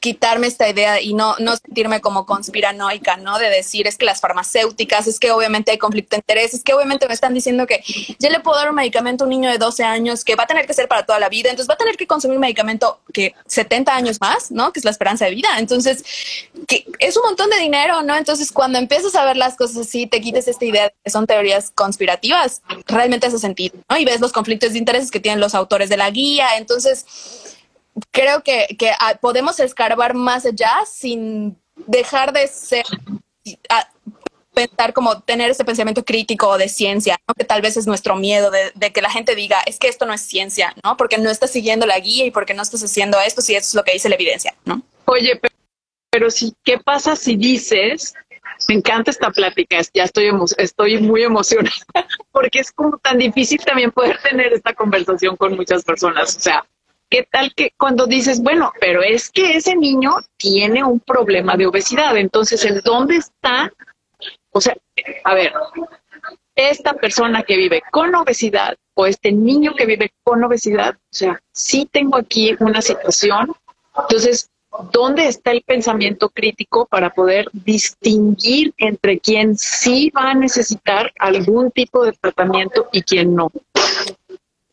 [0.00, 3.38] quitarme esta idea y no, no sentirme como conspiranoica, ¿no?
[3.38, 6.74] De decir, es que las farmacéuticas, es que obviamente hay conflicto de interés, es que
[6.74, 7.82] obviamente me están diciendo que
[8.18, 10.46] yo le puedo dar un medicamento a un niño de 12 años que va a
[10.46, 13.34] tener que ser para toda la vida, entonces va a tener que consumir medicamento que
[13.46, 14.72] 70 años más, ¿no?
[14.72, 15.48] Que es la esperanza de vida.
[15.58, 16.04] Entonces,
[16.66, 18.16] que es un montón de dinero, ¿no?
[18.16, 21.26] Entonces, cuando empiezas a ver las cosas así, te quites esta idea de que son
[21.26, 23.96] teorías conspirativas, realmente hace sentido, ¿no?
[23.96, 27.55] Y ves los conflictos de intereses que tienen los autores de la guía, entonces
[28.10, 31.56] creo que, que ah, podemos escarbar más allá sin
[31.86, 32.84] dejar de ser,
[33.68, 33.88] a,
[34.56, 37.34] pensar como tener ese pensamiento crítico de ciencia, ¿no?
[37.34, 40.14] que tal vez es nuestro miedo de, que la gente diga, es que esto no
[40.14, 40.96] es ciencia, ¿no?
[40.96, 43.74] Porque no estás siguiendo la guía y porque no estás haciendo esto si eso es
[43.74, 44.80] lo que dice la evidencia, ¿no?
[45.04, 45.54] Oye, pero,
[46.10, 48.14] pero sí, ¿qué pasa si dices,
[48.66, 51.76] me encanta esta plática, ya estoy, estoy muy emocionada,
[52.32, 56.66] porque es como tan difícil también poder tener esta conversación con muchas personas, o sea,
[57.08, 61.66] ¿Qué tal que cuando dices, bueno, pero es que ese niño tiene un problema de
[61.66, 62.16] obesidad?
[62.16, 63.72] Entonces, ¿en dónde está?
[64.50, 64.76] O sea,
[65.22, 65.52] a ver,
[66.56, 71.40] esta persona que vive con obesidad o este niño que vive con obesidad, o sea,
[71.52, 73.52] sí tengo aquí una situación.
[73.96, 74.50] Entonces,
[74.90, 81.70] ¿dónde está el pensamiento crítico para poder distinguir entre quien sí va a necesitar algún
[81.70, 83.52] tipo de tratamiento y quien no?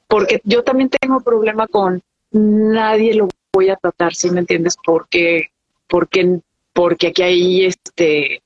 [0.07, 2.01] Porque yo también tengo problema con
[2.33, 4.75] nadie lo voy a tratar, ¿sí me entiendes?
[4.83, 5.51] Porque,
[5.87, 6.39] porque,
[6.73, 8.41] porque aquí hay este,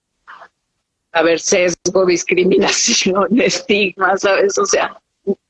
[1.12, 4.58] a ver, sesgo, discriminación, estigma, ¿sabes?
[4.58, 5.00] O sea,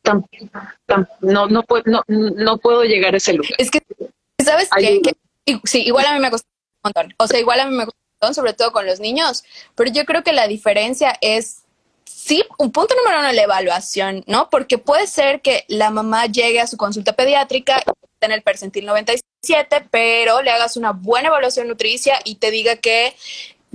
[0.02, 0.26] tan,
[0.86, 3.52] tan, no, no, puedo, no, no puedo llegar a ese lugar.
[3.58, 3.82] Es que,
[4.44, 5.02] ¿sabes qué?
[5.02, 7.14] Que, sí, igual a mí me costó un montón.
[7.18, 9.44] O sea, igual a mí me costó un montón, sobre todo con los niños,
[9.76, 11.64] pero yo creo que la diferencia es
[12.06, 14.50] sí, un punto número uno, la evaluación, ¿no?
[14.50, 17.82] Porque puede ser que la mamá llegue a su consulta pediátrica
[18.26, 23.16] en el percentil 97, pero le hagas una buena evaluación nutricia y te diga que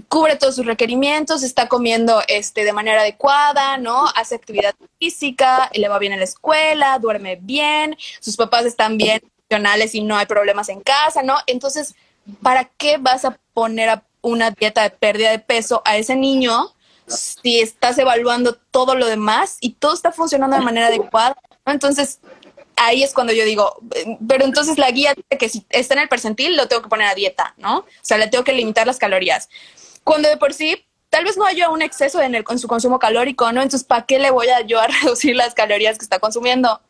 [0.09, 4.07] cubre todos sus requerimientos, está comiendo este, de manera adecuada, ¿no?
[4.15, 9.21] Hace actividad física, le va bien en la escuela, duerme bien, sus papás están bien
[9.21, 11.37] funcionales y no hay problemas en casa, ¿no?
[11.47, 11.95] Entonces,
[12.43, 16.75] ¿para qué vas a poner a una dieta de pérdida de peso a ese niño
[17.07, 21.37] si estás evaluando todo lo demás y todo está funcionando de manera adecuada?
[21.67, 22.21] Entonces,
[22.77, 23.77] ahí es cuando yo digo,
[24.29, 27.09] pero entonces la guía dice que si está en el percentil, lo tengo que poner
[27.09, 27.79] a dieta, ¿no?
[27.79, 29.49] O sea, le tengo que limitar las calorías.
[30.05, 32.99] Cuando de por sí tal vez no haya un exceso en, el, en su consumo
[32.99, 33.61] calórico, ¿no?
[33.61, 36.81] Entonces, ¿para qué le voy a yo a reducir las calorías que está consumiendo?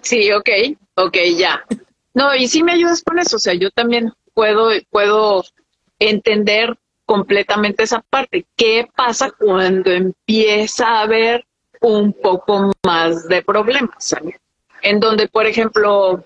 [0.00, 0.48] Sí, ok,
[0.94, 1.62] ok, ya.
[2.14, 5.44] No, y sí me ayudas con eso, o sea, yo también puedo, puedo
[5.98, 8.46] entender completamente esa parte.
[8.56, 11.46] ¿Qué pasa cuando empieza a haber
[11.80, 14.14] un poco más de problemas?
[14.82, 16.24] En donde, por ejemplo,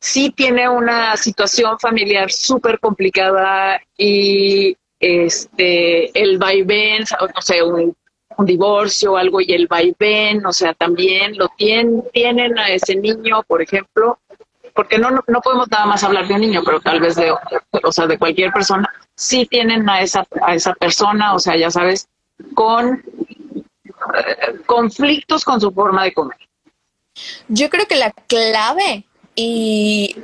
[0.00, 7.04] sí tiene una situación familiar súper complicada y este el vaivén,
[7.36, 7.94] o sea, un,
[8.38, 13.42] divorcio o algo y el vaivén, o sea, también lo tienen, tienen a ese niño,
[13.46, 14.18] por ejemplo,
[14.74, 17.32] porque no, no, podemos nada más hablar de un niño, pero tal vez de,
[17.82, 21.70] o sea, de cualquier persona, sí tienen a esa, a esa persona, o sea, ya
[21.70, 22.08] sabes,
[22.54, 23.02] con
[24.14, 26.38] eh, conflictos con su forma de comer.
[27.48, 30.16] Yo creo que la clave y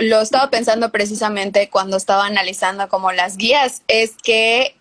[0.00, 4.76] lo, estaba pensando precisamente cuando estaba analizando como las guías, es que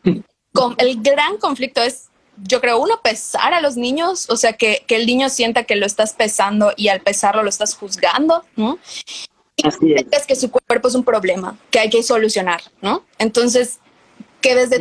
[0.78, 5.06] el gran conflicto es, yo creo, uno, pesar a los niños, o sea, que, el
[5.06, 8.80] niño sienta que lo estás pesando y al pesarlo lo estás juzgando, ¿no?
[9.56, 10.26] Y es.
[10.26, 13.04] que su cuerpo es un problema que hay que solucionar, ¿no?
[13.18, 13.80] Entonces,
[14.40, 14.80] que desde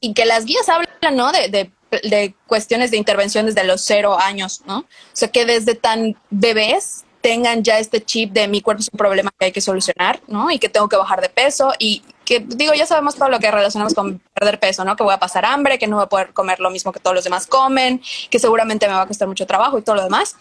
[0.00, 1.32] y que las guías hablan, ¿no?
[1.32, 1.70] De, de,
[2.08, 4.78] de cuestiones de intervención desde los cero años, ¿no?
[4.78, 8.98] O sea, que desde tan bebés tengan ya este chip de mi cuerpo es un
[8.98, 10.50] problema que hay que solucionar, ¿no?
[10.50, 13.50] Y que tengo que bajar de peso y que digo, ya sabemos todo lo que
[13.50, 14.96] relacionamos con perder peso, ¿no?
[14.96, 17.14] Que voy a pasar hambre, que no voy a poder comer lo mismo que todos
[17.14, 20.36] los demás comen, que seguramente me va a costar mucho trabajo y todo lo demás.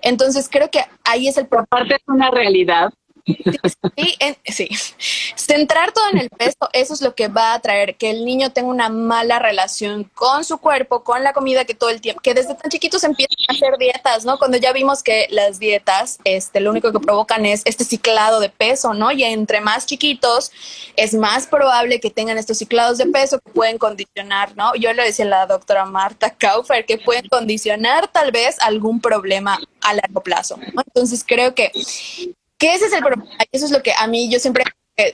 [0.00, 1.68] Entonces creo que ahí es el problema.
[1.70, 2.90] Aparte es una realidad
[3.24, 4.68] Sí, sí,
[5.36, 8.52] Centrar todo en el peso, eso es lo que va a traer que el niño
[8.52, 12.34] tenga una mala relación con su cuerpo, con la comida que todo el tiempo, que
[12.34, 14.38] desde tan chiquitos empiezan a hacer dietas, ¿no?
[14.38, 18.48] Cuando ya vimos que las dietas, este, lo único que provocan es este ciclado de
[18.48, 19.12] peso, ¿no?
[19.12, 20.50] Y entre más chiquitos
[20.96, 24.74] es más probable que tengan estos ciclados de peso que pueden condicionar, ¿no?
[24.74, 29.58] Yo le decía a la doctora Marta Kaufer que pueden condicionar tal vez algún problema
[29.80, 30.56] a largo plazo.
[30.72, 30.82] ¿no?
[30.86, 31.72] Entonces creo que
[32.62, 33.28] que ese es el problema.
[33.50, 34.62] Eso es lo que a mí yo siempre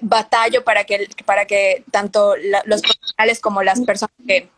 [0.02, 2.34] batallo para que, para que tanto
[2.66, 4.50] los profesionales como las personas que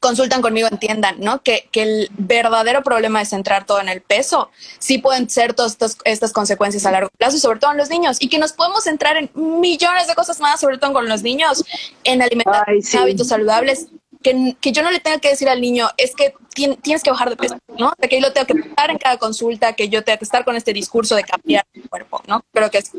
[0.00, 1.42] consultan conmigo entiendan, ¿no?
[1.42, 4.50] Que, que, el verdadero problema es centrar todo en el peso.
[4.78, 7.90] Sí pueden ser todas estas, estas consecuencias a largo plazo, y sobre todo en los
[7.90, 11.22] niños, y que nos podemos centrar en millones de cosas más, sobre todo con los
[11.22, 11.62] niños,
[12.02, 13.88] en alimentación, hábitos saludables,
[14.22, 17.30] que, que, yo no le tenga que decir al niño, es que tienes que bajar
[17.30, 17.92] de peso, ¿no?
[18.00, 20.56] que yo lo tengo que estar en cada consulta, que yo tengo que estar con
[20.56, 22.42] este discurso de cambiar el cuerpo, ¿no?
[22.52, 22.92] Creo que es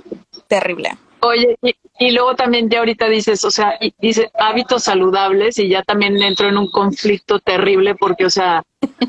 [0.47, 0.97] terrible.
[1.25, 1.57] Oye,
[1.99, 6.49] y, luego también ya ahorita dices, o sea, dice hábitos saludables y ya también entro
[6.49, 8.62] en un conflicto terrible porque, o sea,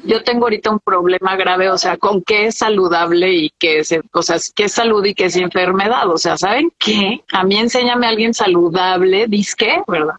[0.05, 3.93] yo tengo ahorita un problema grave, o sea, con qué es saludable y qué es,
[4.13, 6.09] o sea, qué es salud y qué es enfermedad.
[6.09, 7.25] O sea, ¿saben qué?
[7.33, 10.15] A mí enséñame a alguien saludable, disque, ¿verdad?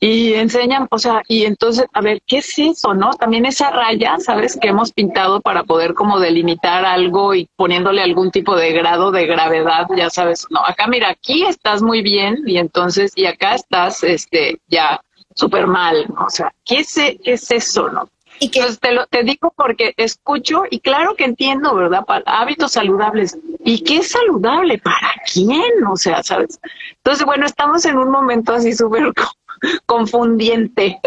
[0.00, 3.10] Y enseñan, o sea, y entonces, a ver, ¿qué es eso, no?
[3.14, 4.56] También esa raya, ¿sabes?
[4.60, 9.26] Que hemos pintado para poder como delimitar algo y poniéndole algún tipo de grado de
[9.26, 14.04] gravedad, ya sabes, no, acá mira, aquí estás muy bien y entonces, y acá estás,
[14.04, 15.00] este, ya
[15.34, 16.26] súper mal, ¿no?
[16.26, 18.08] O sea, ¿qué es, qué es eso, no?
[18.40, 22.04] Y que te, lo, te digo porque escucho y claro que entiendo, ¿verdad?
[22.04, 23.36] Para hábitos saludables.
[23.64, 24.78] ¿Y qué es saludable?
[24.78, 25.84] ¿Para quién?
[25.90, 26.60] O sea, ¿sabes?
[26.98, 29.12] Entonces, bueno, estamos en un momento así súper
[29.86, 31.00] confundiente.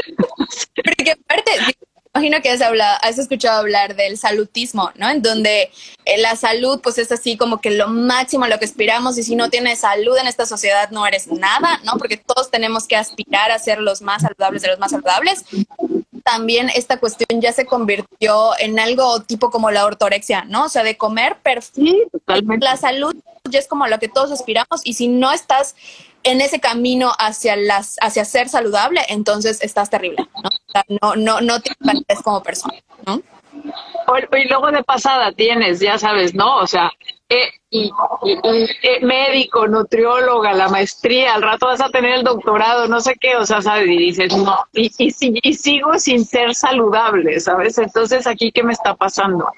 [0.76, 1.52] Porque aparte,
[2.14, 5.10] imagino que has, hablado, has escuchado hablar del salutismo, ¿no?
[5.10, 5.72] En donde
[6.06, 9.24] eh, la salud, pues es así como que lo máximo a lo que aspiramos y
[9.24, 11.94] si no tienes salud en esta sociedad no eres nada, ¿no?
[11.98, 15.46] Porque todos tenemos que aspirar a ser los más saludables de los más saludables.
[16.24, 20.66] También esta cuestión ya se convirtió en algo tipo como la ortorexia, ¿no?
[20.66, 22.20] O sea, de comer perfecto.
[22.60, 23.16] la salud
[23.50, 25.76] ya es como lo que todos aspiramos y si no estás
[26.24, 30.50] en ese camino hacia las hacia ser saludable, entonces estás terrible, ¿no?
[31.02, 33.22] no, no, no te pareces como persona, ¿no?
[34.38, 36.58] Y luego de pasada tienes, ya sabes, ¿no?
[36.58, 36.92] O sea,
[37.30, 37.92] eh, y,
[38.84, 43.38] eh, médico, nutrióloga, la maestría, al rato vas a tener el doctorado, no sé qué,
[43.38, 43.88] o sea, ¿sabes?
[43.88, 47.78] Y dices, no, y, y, sigo sin ser saludable, ¿sabes?
[47.78, 49.50] Entonces, ¿aquí qué me está pasando?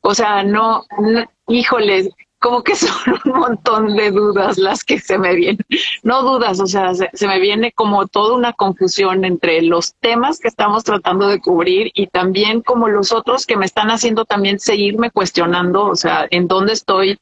[0.00, 2.10] O sea, no, no híjole,
[2.42, 5.64] como que son un montón de dudas las que se me vienen.
[6.02, 10.48] No dudas, o sea, se, me viene como toda una confusión entre los temas que
[10.48, 15.10] estamos tratando de cubrir y también como los otros que me están haciendo también seguirme
[15.10, 17.18] cuestionando, o sea, en dónde estoy,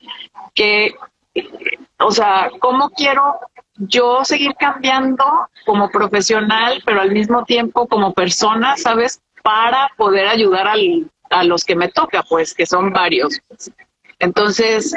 [0.54, 0.94] qué,
[1.98, 3.38] o sea, cómo quiero
[3.76, 5.24] yo seguir cambiando
[5.66, 9.20] como profesional, pero al mismo tiempo como persona, ¿sabes?
[9.42, 13.40] Para poder ayudar al, a los que me toca, pues, que son varios.
[14.20, 14.94] Entonces,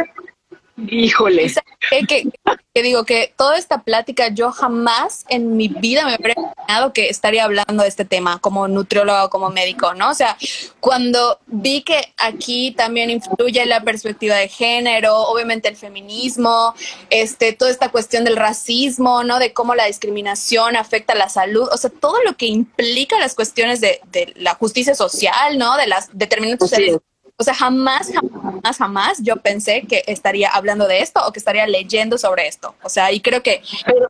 [0.76, 1.54] Híjole.
[1.92, 2.28] Que,
[2.74, 7.10] que, digo que toda esta plática yo jamás en mi vida me habría imaginado que
[7.10, 10.10] estaría hablando de este tema como nutriólogo, como médico, ¿no?
[10.10, 10.36] O sea,
[10.80, 16.74] cuando vi que aquí también influye la perspectiva de género, obviamente el feminismo,
[17.12, 19.38] este, toda esta cuestión del racismo, ¿no?
[19.38, 23.36] De cómo la discriminación afecta a la salud, o sea, todo lo que implica las
[23.36, 25.78] cuestiones de, de la justicia social, ¿no?
[25.78, 27.00] De las determinantes sociales
[27.38, 31.66] o sea, jamás, jamás, jamás yo pensé que estaría hablando de esto o que estaría
[31.66, 32.76] leyendo sobre esto.
[32.84, 33.62] O sea, y creo que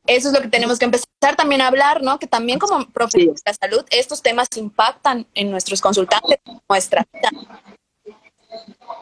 [0.07, 2.19] eso es lo que tenemos que empezar también a hablar, ¿no?
[2.19, 7.05] Que también como profesionales de la salud, estos temas impactan en nuestros consultantes, en nuestra
[7.13, 7.29] vida.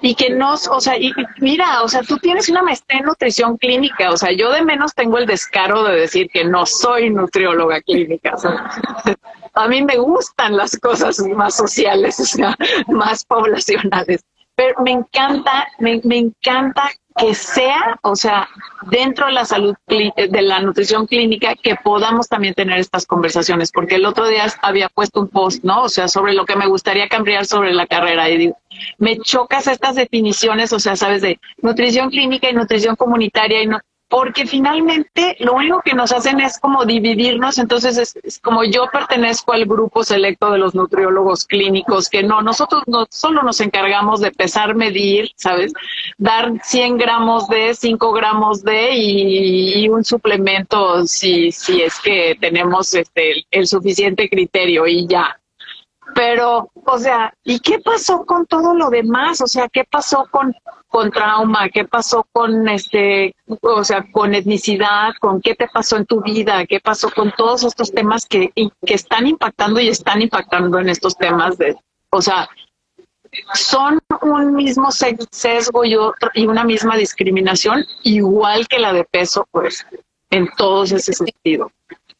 [0.01, 3.57] Y que nos, o sea, y mira, o sea, tú tienes una maestría en nutrición
[3.57, 7.81] clínica, o sea, yo de menos tengo el descaro de decir que no soy nutrióloga
[7.81, 8.33] clínica.
[8.35, 8.71] O sea,
[9.53, 12.55] a mí me gustan las cosas más sociales, o sea,
[12.87, 14.21] más poblacionales.
[14.55, 18.47] Pero me encanta, me, me encanta que sea, o sea,
[18.89, 23.95] dentro de la salud, de la nutrición clínica, que podamos también tener estas conversaciones, porque
[23.95, 25.83] el otro día había puesto un post, ¿no?
[25.83, 28.57] O sea, sobre lo que me gustaría cambiar sobre la carrera y digo,
[28.97, 33.79] me chocas estas definiciones, o sea, sabes, de nutrición clínica y nutrición comunitaria y no,
[34.11, 39.53] porque finalmente lo único que nos hacen es como dividirnos, entonces es, como yo pertenezco
[39.53, 44.31] al grupo selecto de los nutriólogos clínicos, que no, nosotros no solo nos encargamos de
[44.31, 45.71] pesar, medir, ¿sabes?
[46.17, 52.93] Dar 100 gramos de, 5 gramos de y, un suplemento si, si es que tenemos
[52.93, 55.39] este, el suficiente criterio y ya,
[56.13, 59.39] pero, o sea, ¿y qué pasó con todo lo demás?
[59.39, 60.53] O sea, ¿qué pasó con,
[60.91, 61.69] con trauma?
[61.69, 65.13] ¿Qué pasó con este, o sea, con etnicidad?
[65.19, 66.65] ¿Con qué te pasó en tu vida?
[66.67, 71.17] ¿Qué pasó con todos estos temas que, que están impactando y están impactando en estos
[71.17, 71.75] temas de,
[72.09, 72.49] o sea,
[73.53, 79.47] son un mismo sesgo y otro, y una misma discriminación, igual que la de peso,
[79.51, 79.85] pues,
[80.29, 81.71] en todos ese sentido.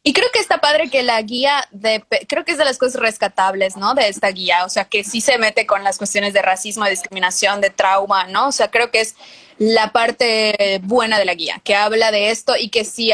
[0.03, 2.99] Y creo que está padre que la guía de, creo que es de las cosas
[2.99, 3.93] rescatables, ¿no?
[3.93, 6.91] De esta guía, o sea, que sí se mete con las cuestiones de racismo, de
[6.91, 8.47] discriminación, de trauma, ¿no?
[8.47, 9.15] O sea, creo que es
[9.59, 13.11] la parte buena de la guía, que habla de esto y que sí,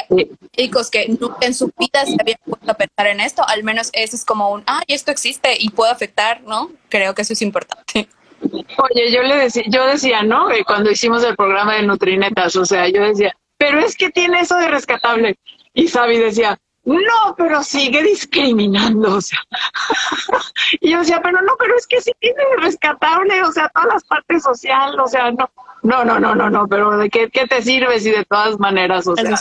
[0.55, 3.89] médicos que nunca en su vida se habían puesto a pensar en esto, al menos
[3.91, 6.71] eso es como un, ah, esto existe y puede afectar, ¿no?
[6.87, 8.07] Creo que eso es importante.
[8.41, 10.47] Oye, yo le decía, yo decía, ¿no?
[10.65, 14.55] Cuando hicimos el programa de Nutrinetas, o sea, yo decía, pero es que tiene eso
[14.55, 15.37] de rescatable.
[15.73, 16.57] Y Sabi decía,
[16.95, 19.39] no, pero sigue discriminando, o sea.
[20.79, 24.03] y yo decía, pero no, pero es que sí tiene rescatable, o sea, todas las
[24.05, 25.49] partes sociales, o sea, no,
[25.83, 29.05] no, no, no, no, no, pero ¿de qué, qué te sirve si de todas maneras,
[29.05, 29.37] o sea?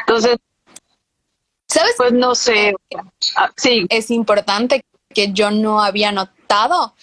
[0.00, 0.36] Entonces,
[1.66, 1.94] ¿sabes?
[1.96, 2.76] Pues no sé,
[3.34, 3.86] ah, sí.
[3.88, 6.94] Es importante que yo no había notado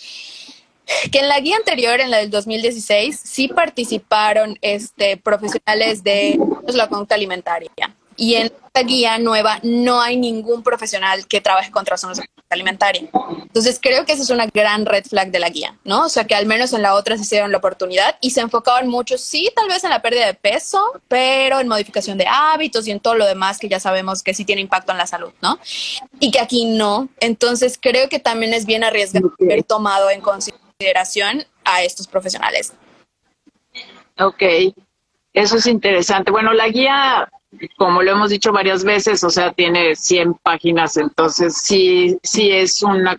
[1.12, 6.88] que en la guía anterior, en la del 2016, sí participaron este, profesionales de la
[6.88, 7.72] conducta alimentaria
[8.18, 13.10] y en esta guía nueva no hay ningún profesional que trabaje con trastornos alimentaria.
[13.42, 16.06] Entonces creo que esa es una gran red flag de la guía, ¿no?
[16.06, 18.88] O sea que al menos en la otra se hicieron la oportunidad y se enfocaban
[18.88, 22.92] mucho, sí, tal vez en la pérdida de peso, pero en modificación de hábitos y
[22.92, 25.60] en todo lo demás que ya sabemos que sí tiene impacto en la salud, ¿no?
[26.20, 27.10] Y que aquí no.
[27.20, 32.74] Entonces creo que también es bien arriesgado haber tomado en consideración a estos profesionales.
[34.18, 34.44] Ok,
[35.34, 36.32] eso es interesante.
[36.32, 37.30] Bueno, la guía
[37.78, 42.82] como lo hemos dicho varias veces, o sea, tiene 100 páginas, entonces sí, sí es
[42.84, 43.18] una...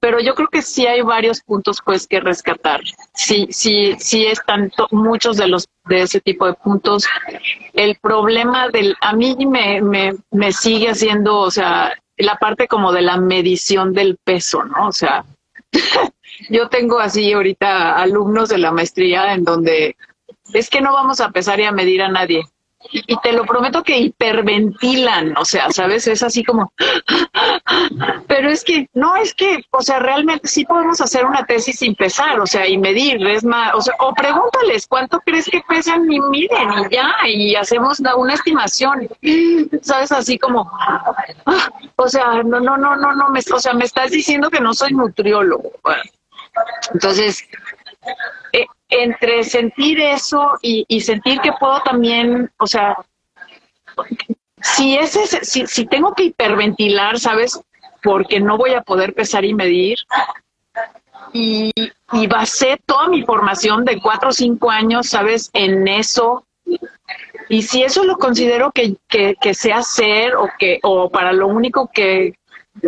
[0.00, 2.80] Pero yo creo que sí hay varios puntos pues que rescatar.
[3.14, 7.06] Sí, sí, sí están muchos de los de ese tipo de puntos.
[7.72, 12.92] El problema del, a mí me, me, me sigue haciendo, o sea, la parte como
[12.92, 14.88] de la medición del peso, ¿no?
[14.88, 15.24] O sea,
[16.50, 19.96] yo tengo así ahorita alumnos de la maestría en donde
[20.52, 22.46] es que no vamos a pesar y a medir a nadie
[22.90, 26.06] y te lo prometo que hiperventilan, o sea, ¿sabes?
[26.06, 26.72] Es así como,
[28.26, 31.94] pero es que, no, es que, o sea, realmente sí podemos hacer una tesis sin
[31.94, 36.10] pesar, o sea, y medir, es más, o sea, o pregúntales cuánto crees que pesan
[36.10, 39.08] y miden y ya, y hacemos una, estimación,
[39.82, 40.12] ¿sabes?
[40.12, 40.70] Así como,
[41.96, 44.92] o sea, no, no, no, no, no, o sea, me estás diciendo que no soy
[44.92, 45.72] nutriólogo.
[46.92, 47.44] entonces,
[48.52, 52.96] eh, entre sentir eso y, sentir que puedo también, o sea,
[54.62, 57.60] si, ese, si, tengo que hiperventilar, ¿sabes?
[58.02, 59.98] Porque no voy a poder pesar y medir.
[61.32, 61.72] Y,
[62.12, 65.50] y basé toda mi formación de cuatro o cinco años, ¿sabes?
[65.52, 66.46] En eso.
[67.48, 71.90] Y si eso lo considero que, que, que hacer o que, o para lo único
[71.92, 72.34] que,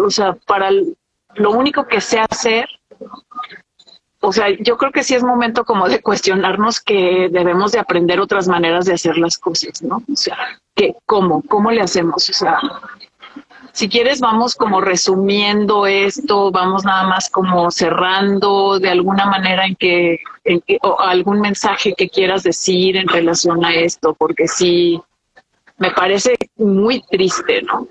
[0.01, 2.69] o sea, para lo único que sé hacer,
[4.21, 8.21] o sea, yo creo que sí es momento como de cuestionarnos que debemos de aprender
[8.21, 10.03] otras maneras de hacer las cosas, ¿no?
[10.11, 10.37] O sea,
[10.75, 12.59] que cómo, cómo le hacemos, o sea,
[13.73, 19.77] si quieres vamos como resumiendo esto, vamos nada más como cerrando de alguna manera en
[19.77, 25.01] que, en que o algún mensaje que quieras decir en relación a esto, porque sí
[25.77, 27.87] me parece muy triste, ¿no?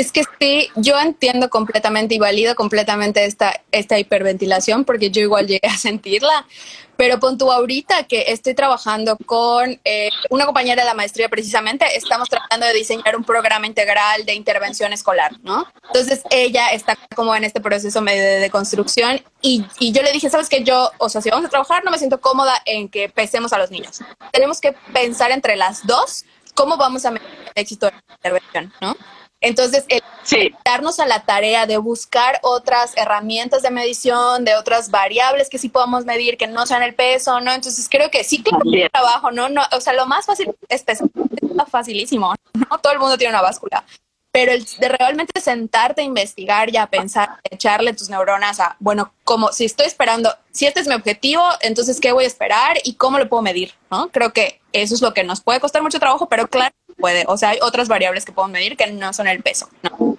[0.00, 5.46] Es que sí, yo entiendo completamente y valido completamente esta, esta hiperventilación porque yo igual
[5.46, 6.46] llegué a sentirla,
[6.96, 11.84] pero pon tú ahorita que estoy trabajando con eh, una compañera de la maestría precisamente,
[11.98, 15.66] estamos tratando de diseñar un programa integral de intervención escolar, ¿no?
[15.88, 20.30] Entonces ella está como en este proceso medio de, construcción y, y, yo le dije,
[20.30, 23.10] sabes que yo, o sea, si vamos a trabajar, no me siento cómoda en que
[23.10, 24.00] pesemos a los niños.
[24.32, 26.24] Tenemos que pensar entre las dos
[26.54, 28.96] cómo vamos a medir el éxito de la intervención, ¿no?
[29.40, 30.02] Entonces, el
[30.64, 35.68] darnos a la tarea de buscar otras herramientas de medición, de otras variables que sí
[35.68, 37.52] podamos medir, que no sean el peso, ¿no?
[37.52, 38.62] Entonces, creo que sí, claro,
[38.92, 39.48] trabajo, ¿no?
[39.48, 41.08] no O sea, lo más fácil es pesar,
[41.40, 42.78] es facilísimo, ¿no?
[42.78, 43.84] Todo el mundo tiene una báscula.
[44.32, 49.12] Pero el de realmente sentarte a investigar y a pensar, echarle tus neuronas a, bueno,
[49.24, 52.94] como si estoy esperando, si este es mi objetivo, entonces, ¿qué voy a esperar y
[52.94, 53.74] cómo lo puedo medir?
[53.90, 54.08] ¿no?
[54.10, 57.24] Creo que eso es lo que nos puede costar mucho trabajo, pero claro, puede.
[57.26, 59.68] O sea, hay otras variables que podemos medir que no son el peso.
[59.82, 60.16] ¿no?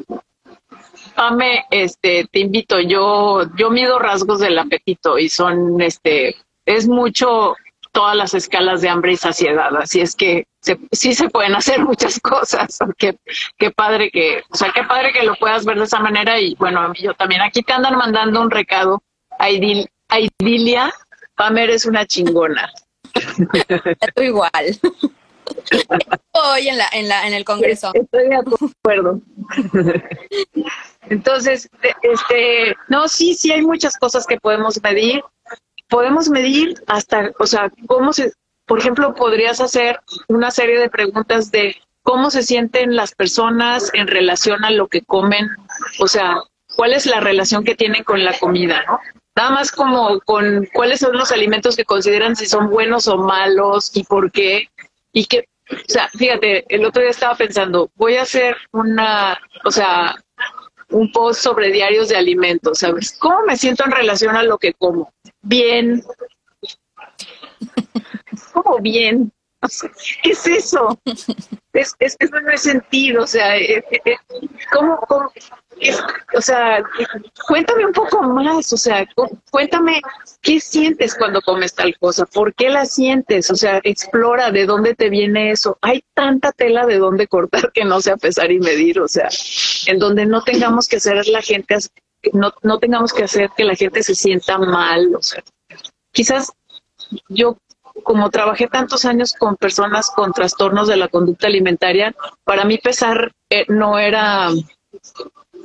[1.16, 7.56] Ame, este, te invito, yo, yo mido rasgos del apetito y son, este, es mucho
[7.92, 10.48] todas las escalas de hambre y saciedad, así es que
[10.92, 13.18] sí se pueden hacer muchas cosas, qué,
[13.58, 16.56] qué padre que, o sea, qué padre que lo puedas ver de esa manera y
[16.56, 19.04] bueno, yo también, aquí te andan mandando un recado,
[19.38, 20.94] Aidil, Aidilia,
[21.36, 22.72] Pamer es una chingona.
[24.00, 24.80] Estoy igual.
[26.32, 27.92] Hoy en, la, en, la, en el Congreso.
[27.94, 29.22] Estoy de acuerdo.
[31.10, 31.70] Entonces,
[32.02, 35.24] este, no, sí, sí hay muchas cosas que podemos medir.
[35.90, 38.32] Podemos medir hasta, o sea, cómo se,
[38.66, 40.00] por ejemplo, podrías hacer
[40.30, 45.02] una serie de preguntas de cómo se sienten las personas en relación a lo que
[45.02, 45.50] comen,
[46.00, 46.38] o sea,
[46.76, 49.00] cuál es la relación que tienen con la comida, ¿no?
[49.36, 53.92] Nada más como con cuáles son los alimentos que consideran si son buenos o malos
[53.96, 54.70] y por qué,
[55.14, 59.72] y que, o sea, fíjate, el otro día estaba pensando, voy a hacer una, o
[59.72, 60.16] sea,
[60.90, 63.16] un post sobre diarios de alimentos, ¿sabes?
[63.20, 65.14] ¿Cómo me siento en relación a lo que como?
[65.42, 66.04] Bien.
[68.54, 69.32] ¿Cómo bien?
[70.24, 71.00] ¿Qué es eso?
[71.74, 74.18] Es, es, eso no es sentido, o sea, eh, eh, eh,
[74.74, 75.00] ¿cómo,
[76.36, 76.84] o sea,
[77.48, 79.08] cuéntame un poco más, o sea,
[79.50, 80.02] cuéntame
[80.42, 84.96] qué sientes cuando comes tal cosa, por qué la sientes, o sea, explora de dónde
[84.96, 85.78] te viene eso.
[85.82, 89.30] Hay tanta tela de dónde cortar que no sea pesar y medir, o sea,
[89.88, 91.76] en donde no tengamos que hacer la gente,
[92.34, 95.44] no, no tengamos que hacer que la gente se sienta mal, o sea,
[96.12, 96.52] quizás
[97.30, 97.58] yo
[98.02, 103.32] como trabajé tantos años con personas con trastornos de la conducta alimentaria, para mí pesar
[103.50, 104.50] eh, no era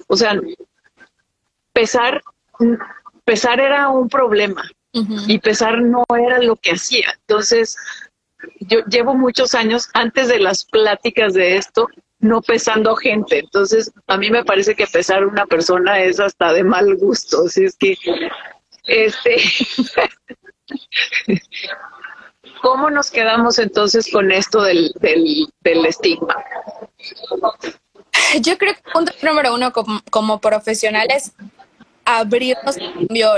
[0.07, 0.41] o sea,
[1.73, 2.23] pesar,
[3.25, 4.63] pesar era un problema
[5.27, 7.13] y pesar no era lo que hacía.
[7.21, 7.77] Entonces,
[8.61, 13.41] yo llevo muchos años antes de las pláticas de esto no pesando gente.
[13.41, 17.45] Entonces, a mí me parece que pesar una persona es hasta de mal gusto.
[17.47, 17.95] Así es que,
[18.87, 19.37] este,
[22.63, 26.37] ¿cómo nos quedamos entonces con esto del, del, estigma?
[28.41, 31.33] Yo creo que punto número uno como, profesionales
[32.05, 32.77] abrirnos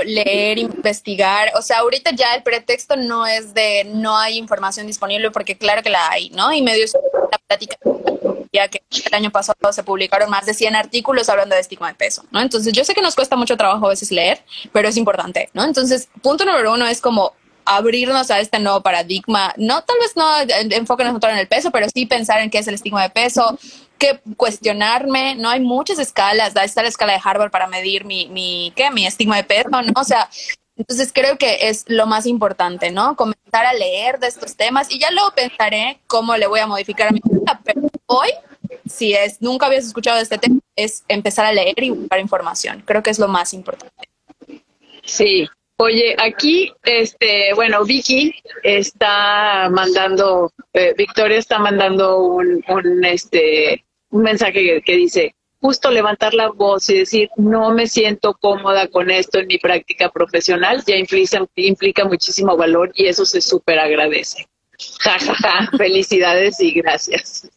[0.05, 1.51] leer, investigar.
[1.55, 5.81] O sea, ahorita ya el pretexto no es de no hay información disponible, porque claro
[5.81, 6.53] que la hay, ¿no?
[6.53, 6.93] Y medios
[7.31, 7.77] la plática
[8.51, 11.95] ya que el año pasado se publicaron más de 100 artículos hablando de estigma de
[11.95, 12.41] peso, ¿no?
[12.41, 15.63] Entonces, yo sé que nos cuesta mucho trabajo a veces leer, pero es importante, ¿no?
[15.63, 17.33] Entonces, punto número uno es como
[17.65, 22.05] abrirnos a este nuevo paradigma, no tal vez no nosotros en el peso, pero sí
[22.05, 23.57] pensar en qué es el estigma de peso,
[23.97, 25.49] que cuestionarme, ¿no?
[25.49, 28.89] Hay muchas escalas, está la escala de Harvard para medir mi, mi, ¿qué?
[28.91, 29.93] Mi estigma de peso, ¿no?
[29.95, 30.29] O sea,
[30.79, 33.15] entonces creo que es lo más importante, ¿no?
[33.17, 37.09] Comenzar a leer de estos temas y ya luego pensaré cómo le voy a modificar
[37.09, 38.29] a mi vida, pero hoy,
[38.89, 42.81] si es, nunca habías escuchado de este tema, es empezar a leer y buscar información.
[42.85, 44.09] Creo que es lo más importante.
[45.03, 45.49] Sí,
[45.81, 54.23] Oye, aquí, este, bueno, Vicky está mandando, eh, Victoria está mandando un, un, este, un
[54.23, 59.39] mensaje que, dice, justo levantar la voz y decir, no me siento cómoda con esto
[59.39, 64.49] en mi práctica profesional, ya implica, implica muchísimo valor y eso se súper agradece.
[64.99, 67.49] Ja, felicidades y gracias.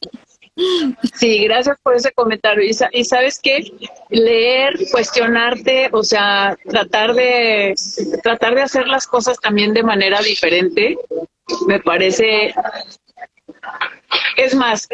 [1.14, 2.64] Sí, gracias por ese comentario.
[2.92, 3.72] Y, sabes qué,
[4.10, 7.74] leer, cuestionarte, o sea, tratar de
[8.22, 10.98] tratar de hacer las cosas también de manera diferente,
[11.66, 12.54] me parece.
[14.36, 14.88] Es más,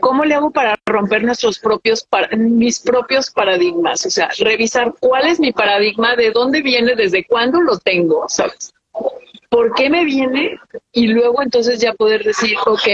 [0.00, 4.04] ¿cómo le hago para romper nuestros propios, mis propios paradigmas?
[4.04, 8.72] O sea, revisar cuál es mi paradigma, de dónde viene, desde cuándo lo tengo, ¿sabes?
[9.48, 10.58] ¿Por qué me viene?
[10.92, 12.86] Y luego entonces ya poder decir, ok,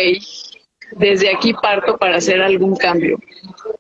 [0.93, 3.18] desde aquí parto para hacer algún cambio.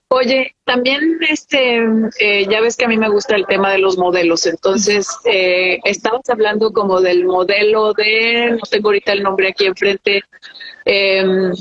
[0.08, 1.82] Oye, también este,
[2.20, 5.80] eh, ya ves que a mí me gusta el tema de los modelos, entonces eh,
[5.84, 10.22] estabas hablando como del modelo de, no tengo ahorita el nombre aquí enfrente,
[10.84, 11.52] eh,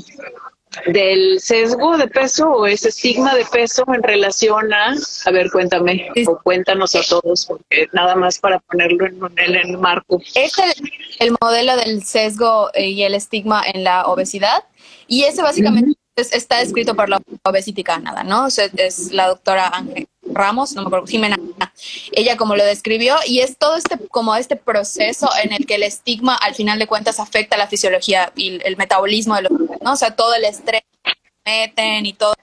[0.86, 6.08] del sesgo de peso o ese estigma de peso en relación a, a ver, cuéntame
[6.26, 10.20] o cuéntanos a todos, porque nada más para ponerlo en, el marco.
[10.34, 10.54] Es
[11.20, 14.64] el, modelo del sesgo y el estigma en la obesidad
[15.06, 18.46] y ese básicamente está escrito por la Obesity Canada, ¿no?
[18.46, 21.38] es la doctora Ángel Ramos, no me acuerdo, Jimena,
[22.12, 25.82] ella como lo describió, y es todo este, como este proceso en el que el
[25.82, 29.52] estigma al final de cuentas afecta la fisiología y el metabolismo de los,
[29.82, 29.92] ¿no?
[29.92, 31.12] O sea, todo el estrés que
[31.44, 32.34] meten y todo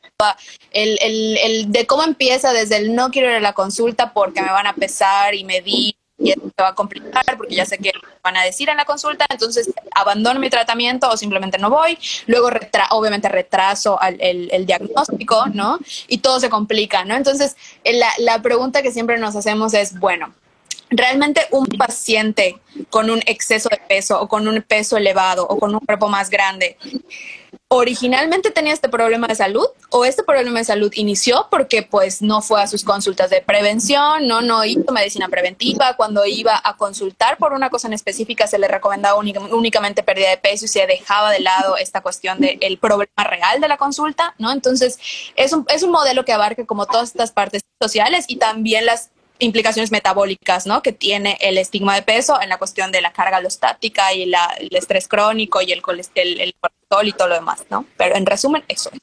[0.71, 4.41] el, el, el de cómo empieza desde el no quiero ir a la consulta porque
[4.41, 7.91] me van a pesar y medir y esto va a complicar porque ya sé que
[8.23, 11.97] van a decir en la consulta, entonces abandono mi tratamiento o simplemente no voy.
[12.27, 12.49] Luego,
[12.91, 15.79] obviamente, retraso el, diagnóstico, ¿no?
[16.07, 17.15] Y todo se complica, ¿no?
[17.15, 20.33] Entonces, la, la pregunta que siempre nos hacemos es, bueno,
[20.91, 22.59] realmente un paciente
[22.89, 26.29] con un exceso de peso o con un peso elevado o con un cuerpo más
[26.29, 26.77] grande
[27.73, 32.41] originalmente tenía este problema de salud o este problema de salud inició porque pues no
[32.41, 37.37] fue a sus consultas de prevención, no, no hizo medicina preventiva, cuando iba a consultar
[37.37, 41.31] por una cosa en específica se le recomendaba únicamente pérdida de peso y se dejaba
[41.31, 44.51] de lado esta cuestión del problema real de la consulta, ¿no?
[44.51, 44.99] Entonces
[45.37, 49.11] es un, es un modelo que abarca como todas estas partes sociales y también las
[49.41, 50.81] implicaciones metabólicas, ¿no?
[50.81, 54.45] Que tiene el estigma de peso en la cuestión de la carga alostática y la,
[54.59, 57.85] el estrés crónico y el colesterol, el colesterol y todo lo demás, ¿no?
[57.97, 58.99] Pero en resumen, eso es.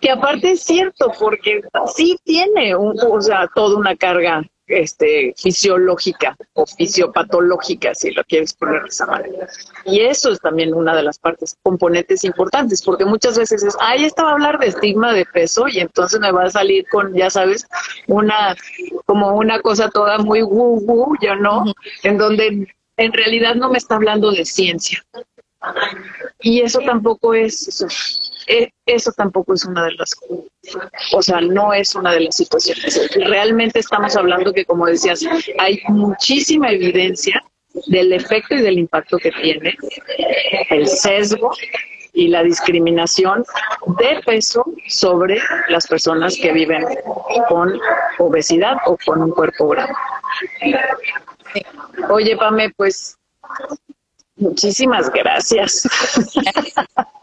[0.00, 1.62] Que aparte es cierto, porque
[1.94, 8.52] sí tiene, un, o sea, toda una carga este, fisiológica o fisiopatológica, si lo quieres
[8.54, 9.48] poner de esa manera.
[9.84, 14.04] Y eso es también una de las partes, componentes importantes, porque muchas veces es, ahí
[14.04, 17.30] estaba a hablar de estigma de peso y entonces me va a salir con, ya
[17.30, 17.66] sabes,
[18.08, 18.56] una,
[19.04, 21.64] como una cosa toda muy woo woo, yo no,
[22.02, 25.04] en donde en realidad no me está hablando de ciencia.
[26.40, 30.14] Y eso tampoco es, eh, eso tampoco es una de las,
[31.12, 33.08] o sea, no es una de las situaciones.
[33.16, 35.24] Realmente estamos hablando que, como decías,
[35.58, 37.42] hay muchísima evidencia
[37.86, 39.76] del efecto y del impacto que tiene
[40.70, 41.50] el sesgo
[42.12, 43.44] y la discriminación
[43.98, 45.38] de peso sobre
[45.68, 46.84] las personas que viven
[47.48, 47.78] con
[48.18, 49.94] obesidad o con un cuerpo grande.
[52.08, 53.18] Oye, Pame, pues
[54.36, 55.86] muchísimas gracias.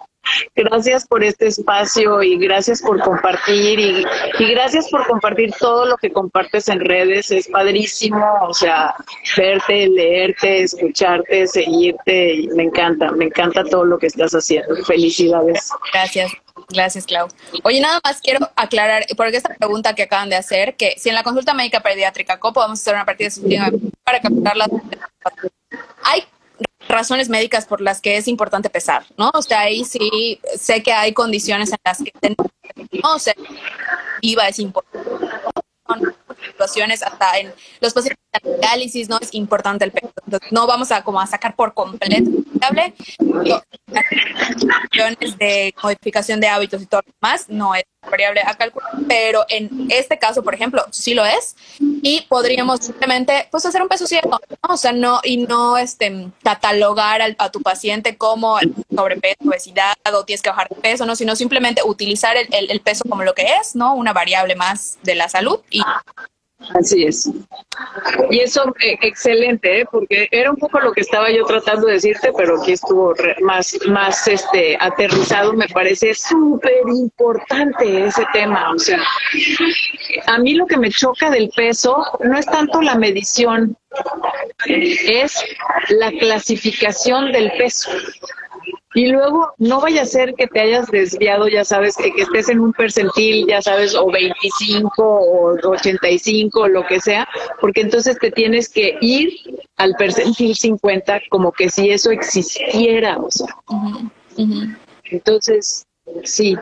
[0.56, 4.06] Gracias por este espacio y gracias por compartir y,
[4.54, 7.32] gracias por compartir todo lo que compartes en redes.
[7.32, 8.96] Es padrísimo, o sea,
[9.38, 12.34] verte, leerte, escucharte, seguirte.
[12.36, 14.76] Y me encanta, me encanta todo lo que estás haciendo.
[14.86, 15.70] Felicidades.
[15.92, 16.32] Gracias.
[16.70, 17.28] Gracias, Clau.
[17.64, 21.16] Oye, nada más quiero aclarar, porque esta pregunta que acaban de hacer, que si en
[21.16, 23.72] la consulta médica pediátrica ¿cómo podemos hacer una partida de
[24.04, 24.68] para captar la...
[26.04, 26.24] Hay
[26.88, 29.32] razones médicas por las que es importante pesar, ¿no?
[29.34, 32.12] O sea, ahí sí sé que hay condiciones en las que
[33.02, 33.34] no, o sea,
[34.22, 35.10] IVA es importante.
[36.46, 40.13] Situaciones hasta en los pacientes de análisis no es importante el peso.
[40.52, 42.32] No vamos a como a sacar por completo
[45.38, 49.88] de modificación de hábitos y todo lo demás no es variable a cálculo, pero en
[49.90, 54.30] este caso, por ejemplo, sí lo es y podríamos simplemente pues hacer un peso ciego,
[54.30, 54.74] ¿no?
[54.74, 58.60] o sea, no y no este catalogar a tu paciente como
[58.94, 63.06] sobrepeso, obesidad o tienes que bajar de peso, no, sino simplemente utilizar el, el, peso
[63.08, 63.96] como lo que es, ¿no?
[63.96, 65.62] Una variable más de la salud
[66.74, 67.30] Así es.
[68.30, 69.86] Y eso, eh, excelente, ¿eh?
[69.92, 73.78] porque era un poco lo que estaba yo tratando de decirte, pero aquí estuvo más,
[73.88, 75.54] más este, aterrizado.
[75.54, 78.72] Me parece súper importante ese tema.
[78.72, 79.02] O sea,
[80.28, 83.78] a mí lo que me choca del peso no es tanto la medición,
[84.66, 85.44] es
[85.90, 87.92] la clasificación del peso.
[88.94, 92.60] Y luego no vaya a ser que te hayas desviado, ya sabes, que, estés en
[92.60, 97.28] un percentil, ya sabes, o 25 o 85 o lo que sea,
[97.60, 99.34] porque entonces te tienes que ir
[99.78, 103.56] al percentil 50 como que si eso existiera, o sea.
[105.06, 105.86] Entonces,
[106.24, 106.58] sí,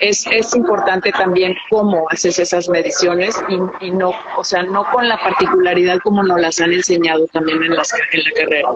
[0.00, 3.34] es, es importante también cómo haces esas mediciones
[3.80, 7.74] y, no, o sea, no con la particularidad como nos las han enseñado también en,
[7.74, 8.70] las, en la carrera.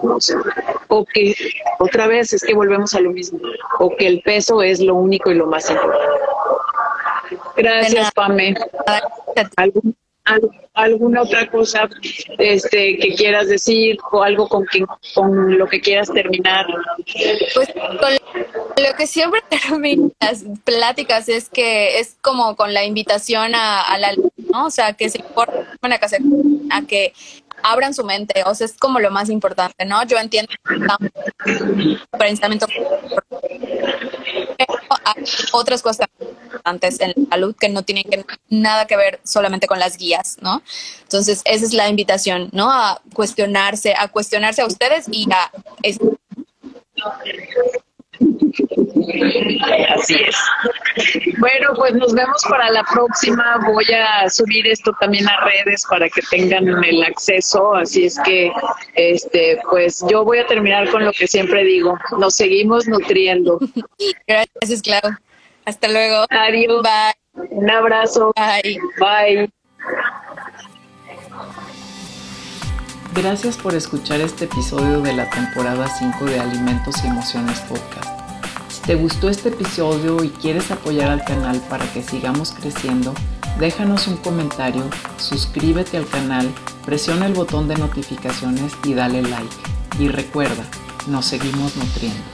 [0.87, 1.35] O, que,
[1.79, 3.39] otra vez, es que volvemos a lo mismo,
[3.79, 6.19] o que el peso es lo único y lo más importante.
[7.55, 8.55] Gracias, Pame.
[9.55, 9.95] ¿Algún,
[10.73, 11.89] alguna otra cosa
[12.37, 16.65] este, que quieras decir o algo con, que, con lo que quieras terminar?
[17.53, 18.13] Pues con
[18.83, 24.13] lo que siempre termino las pláticas es que es como con la invitación a, la
[24.51, 24.65] ¿no?
[24.65, 27.13] O sea, que se importa a que
[27.63, 30.05] abran su mente, o sea, es como lo más importante, ¿no?
[30.05, 30.51] Yo entiendo
[32.17, 32.67] pensamiento
[35.05, 36.07] hay otras cosas
[36.43, 40.61] importantes en la salud que no tienen nada que ver solamente con las guías, ¿no?
[41.01, 42.71] Entonces, esa es la invitación, ¿no?
[42.71, 45.51] A cuestionarse, a cuestionarse a ustedes y a...
[49.89, 50.35] Así es.
[51.39, 53.59] Bueno, pues nos vemos para la próxima.
[53.65, 57.75] Voy a subir esto también a redes para que tengan el acceso.
[57.75, 58.51] Así es que,
[58.95, 61.97] este, pues yo voy a terminar con lo que siempre digo.
[62.17, 63.59] Nos seguimos nutriendo.
[64.27, 65.15] Gracias, Clau.
[65.65, 66.25] Hasta luego.
[66.29, 66.83] Adiós.
[66.83, 67.47] Bye.
[67.49, 68.33] Un abrazo.
[68.35, 68.79] Bye.
[68.99, 69.49] Bye.
[73.15, 78.12] Gracias por escuchar este episodio de la temporada 5 de Alimentos y Emociones Podcast.
[78.85, 83.13] Te gustó este episodio y quieres apoyar al canal para que sigamos creciendo,
[83.57, 84.83] déjanos un comentario,
[85.15, 86.53] suscríbete al canal,
[86.85, 89.55] presiona el botón de notificaciones y dale like.
[89.99, 90.65] Y recuerda,
[91.07, 92.32] nos seguimos nutriendo.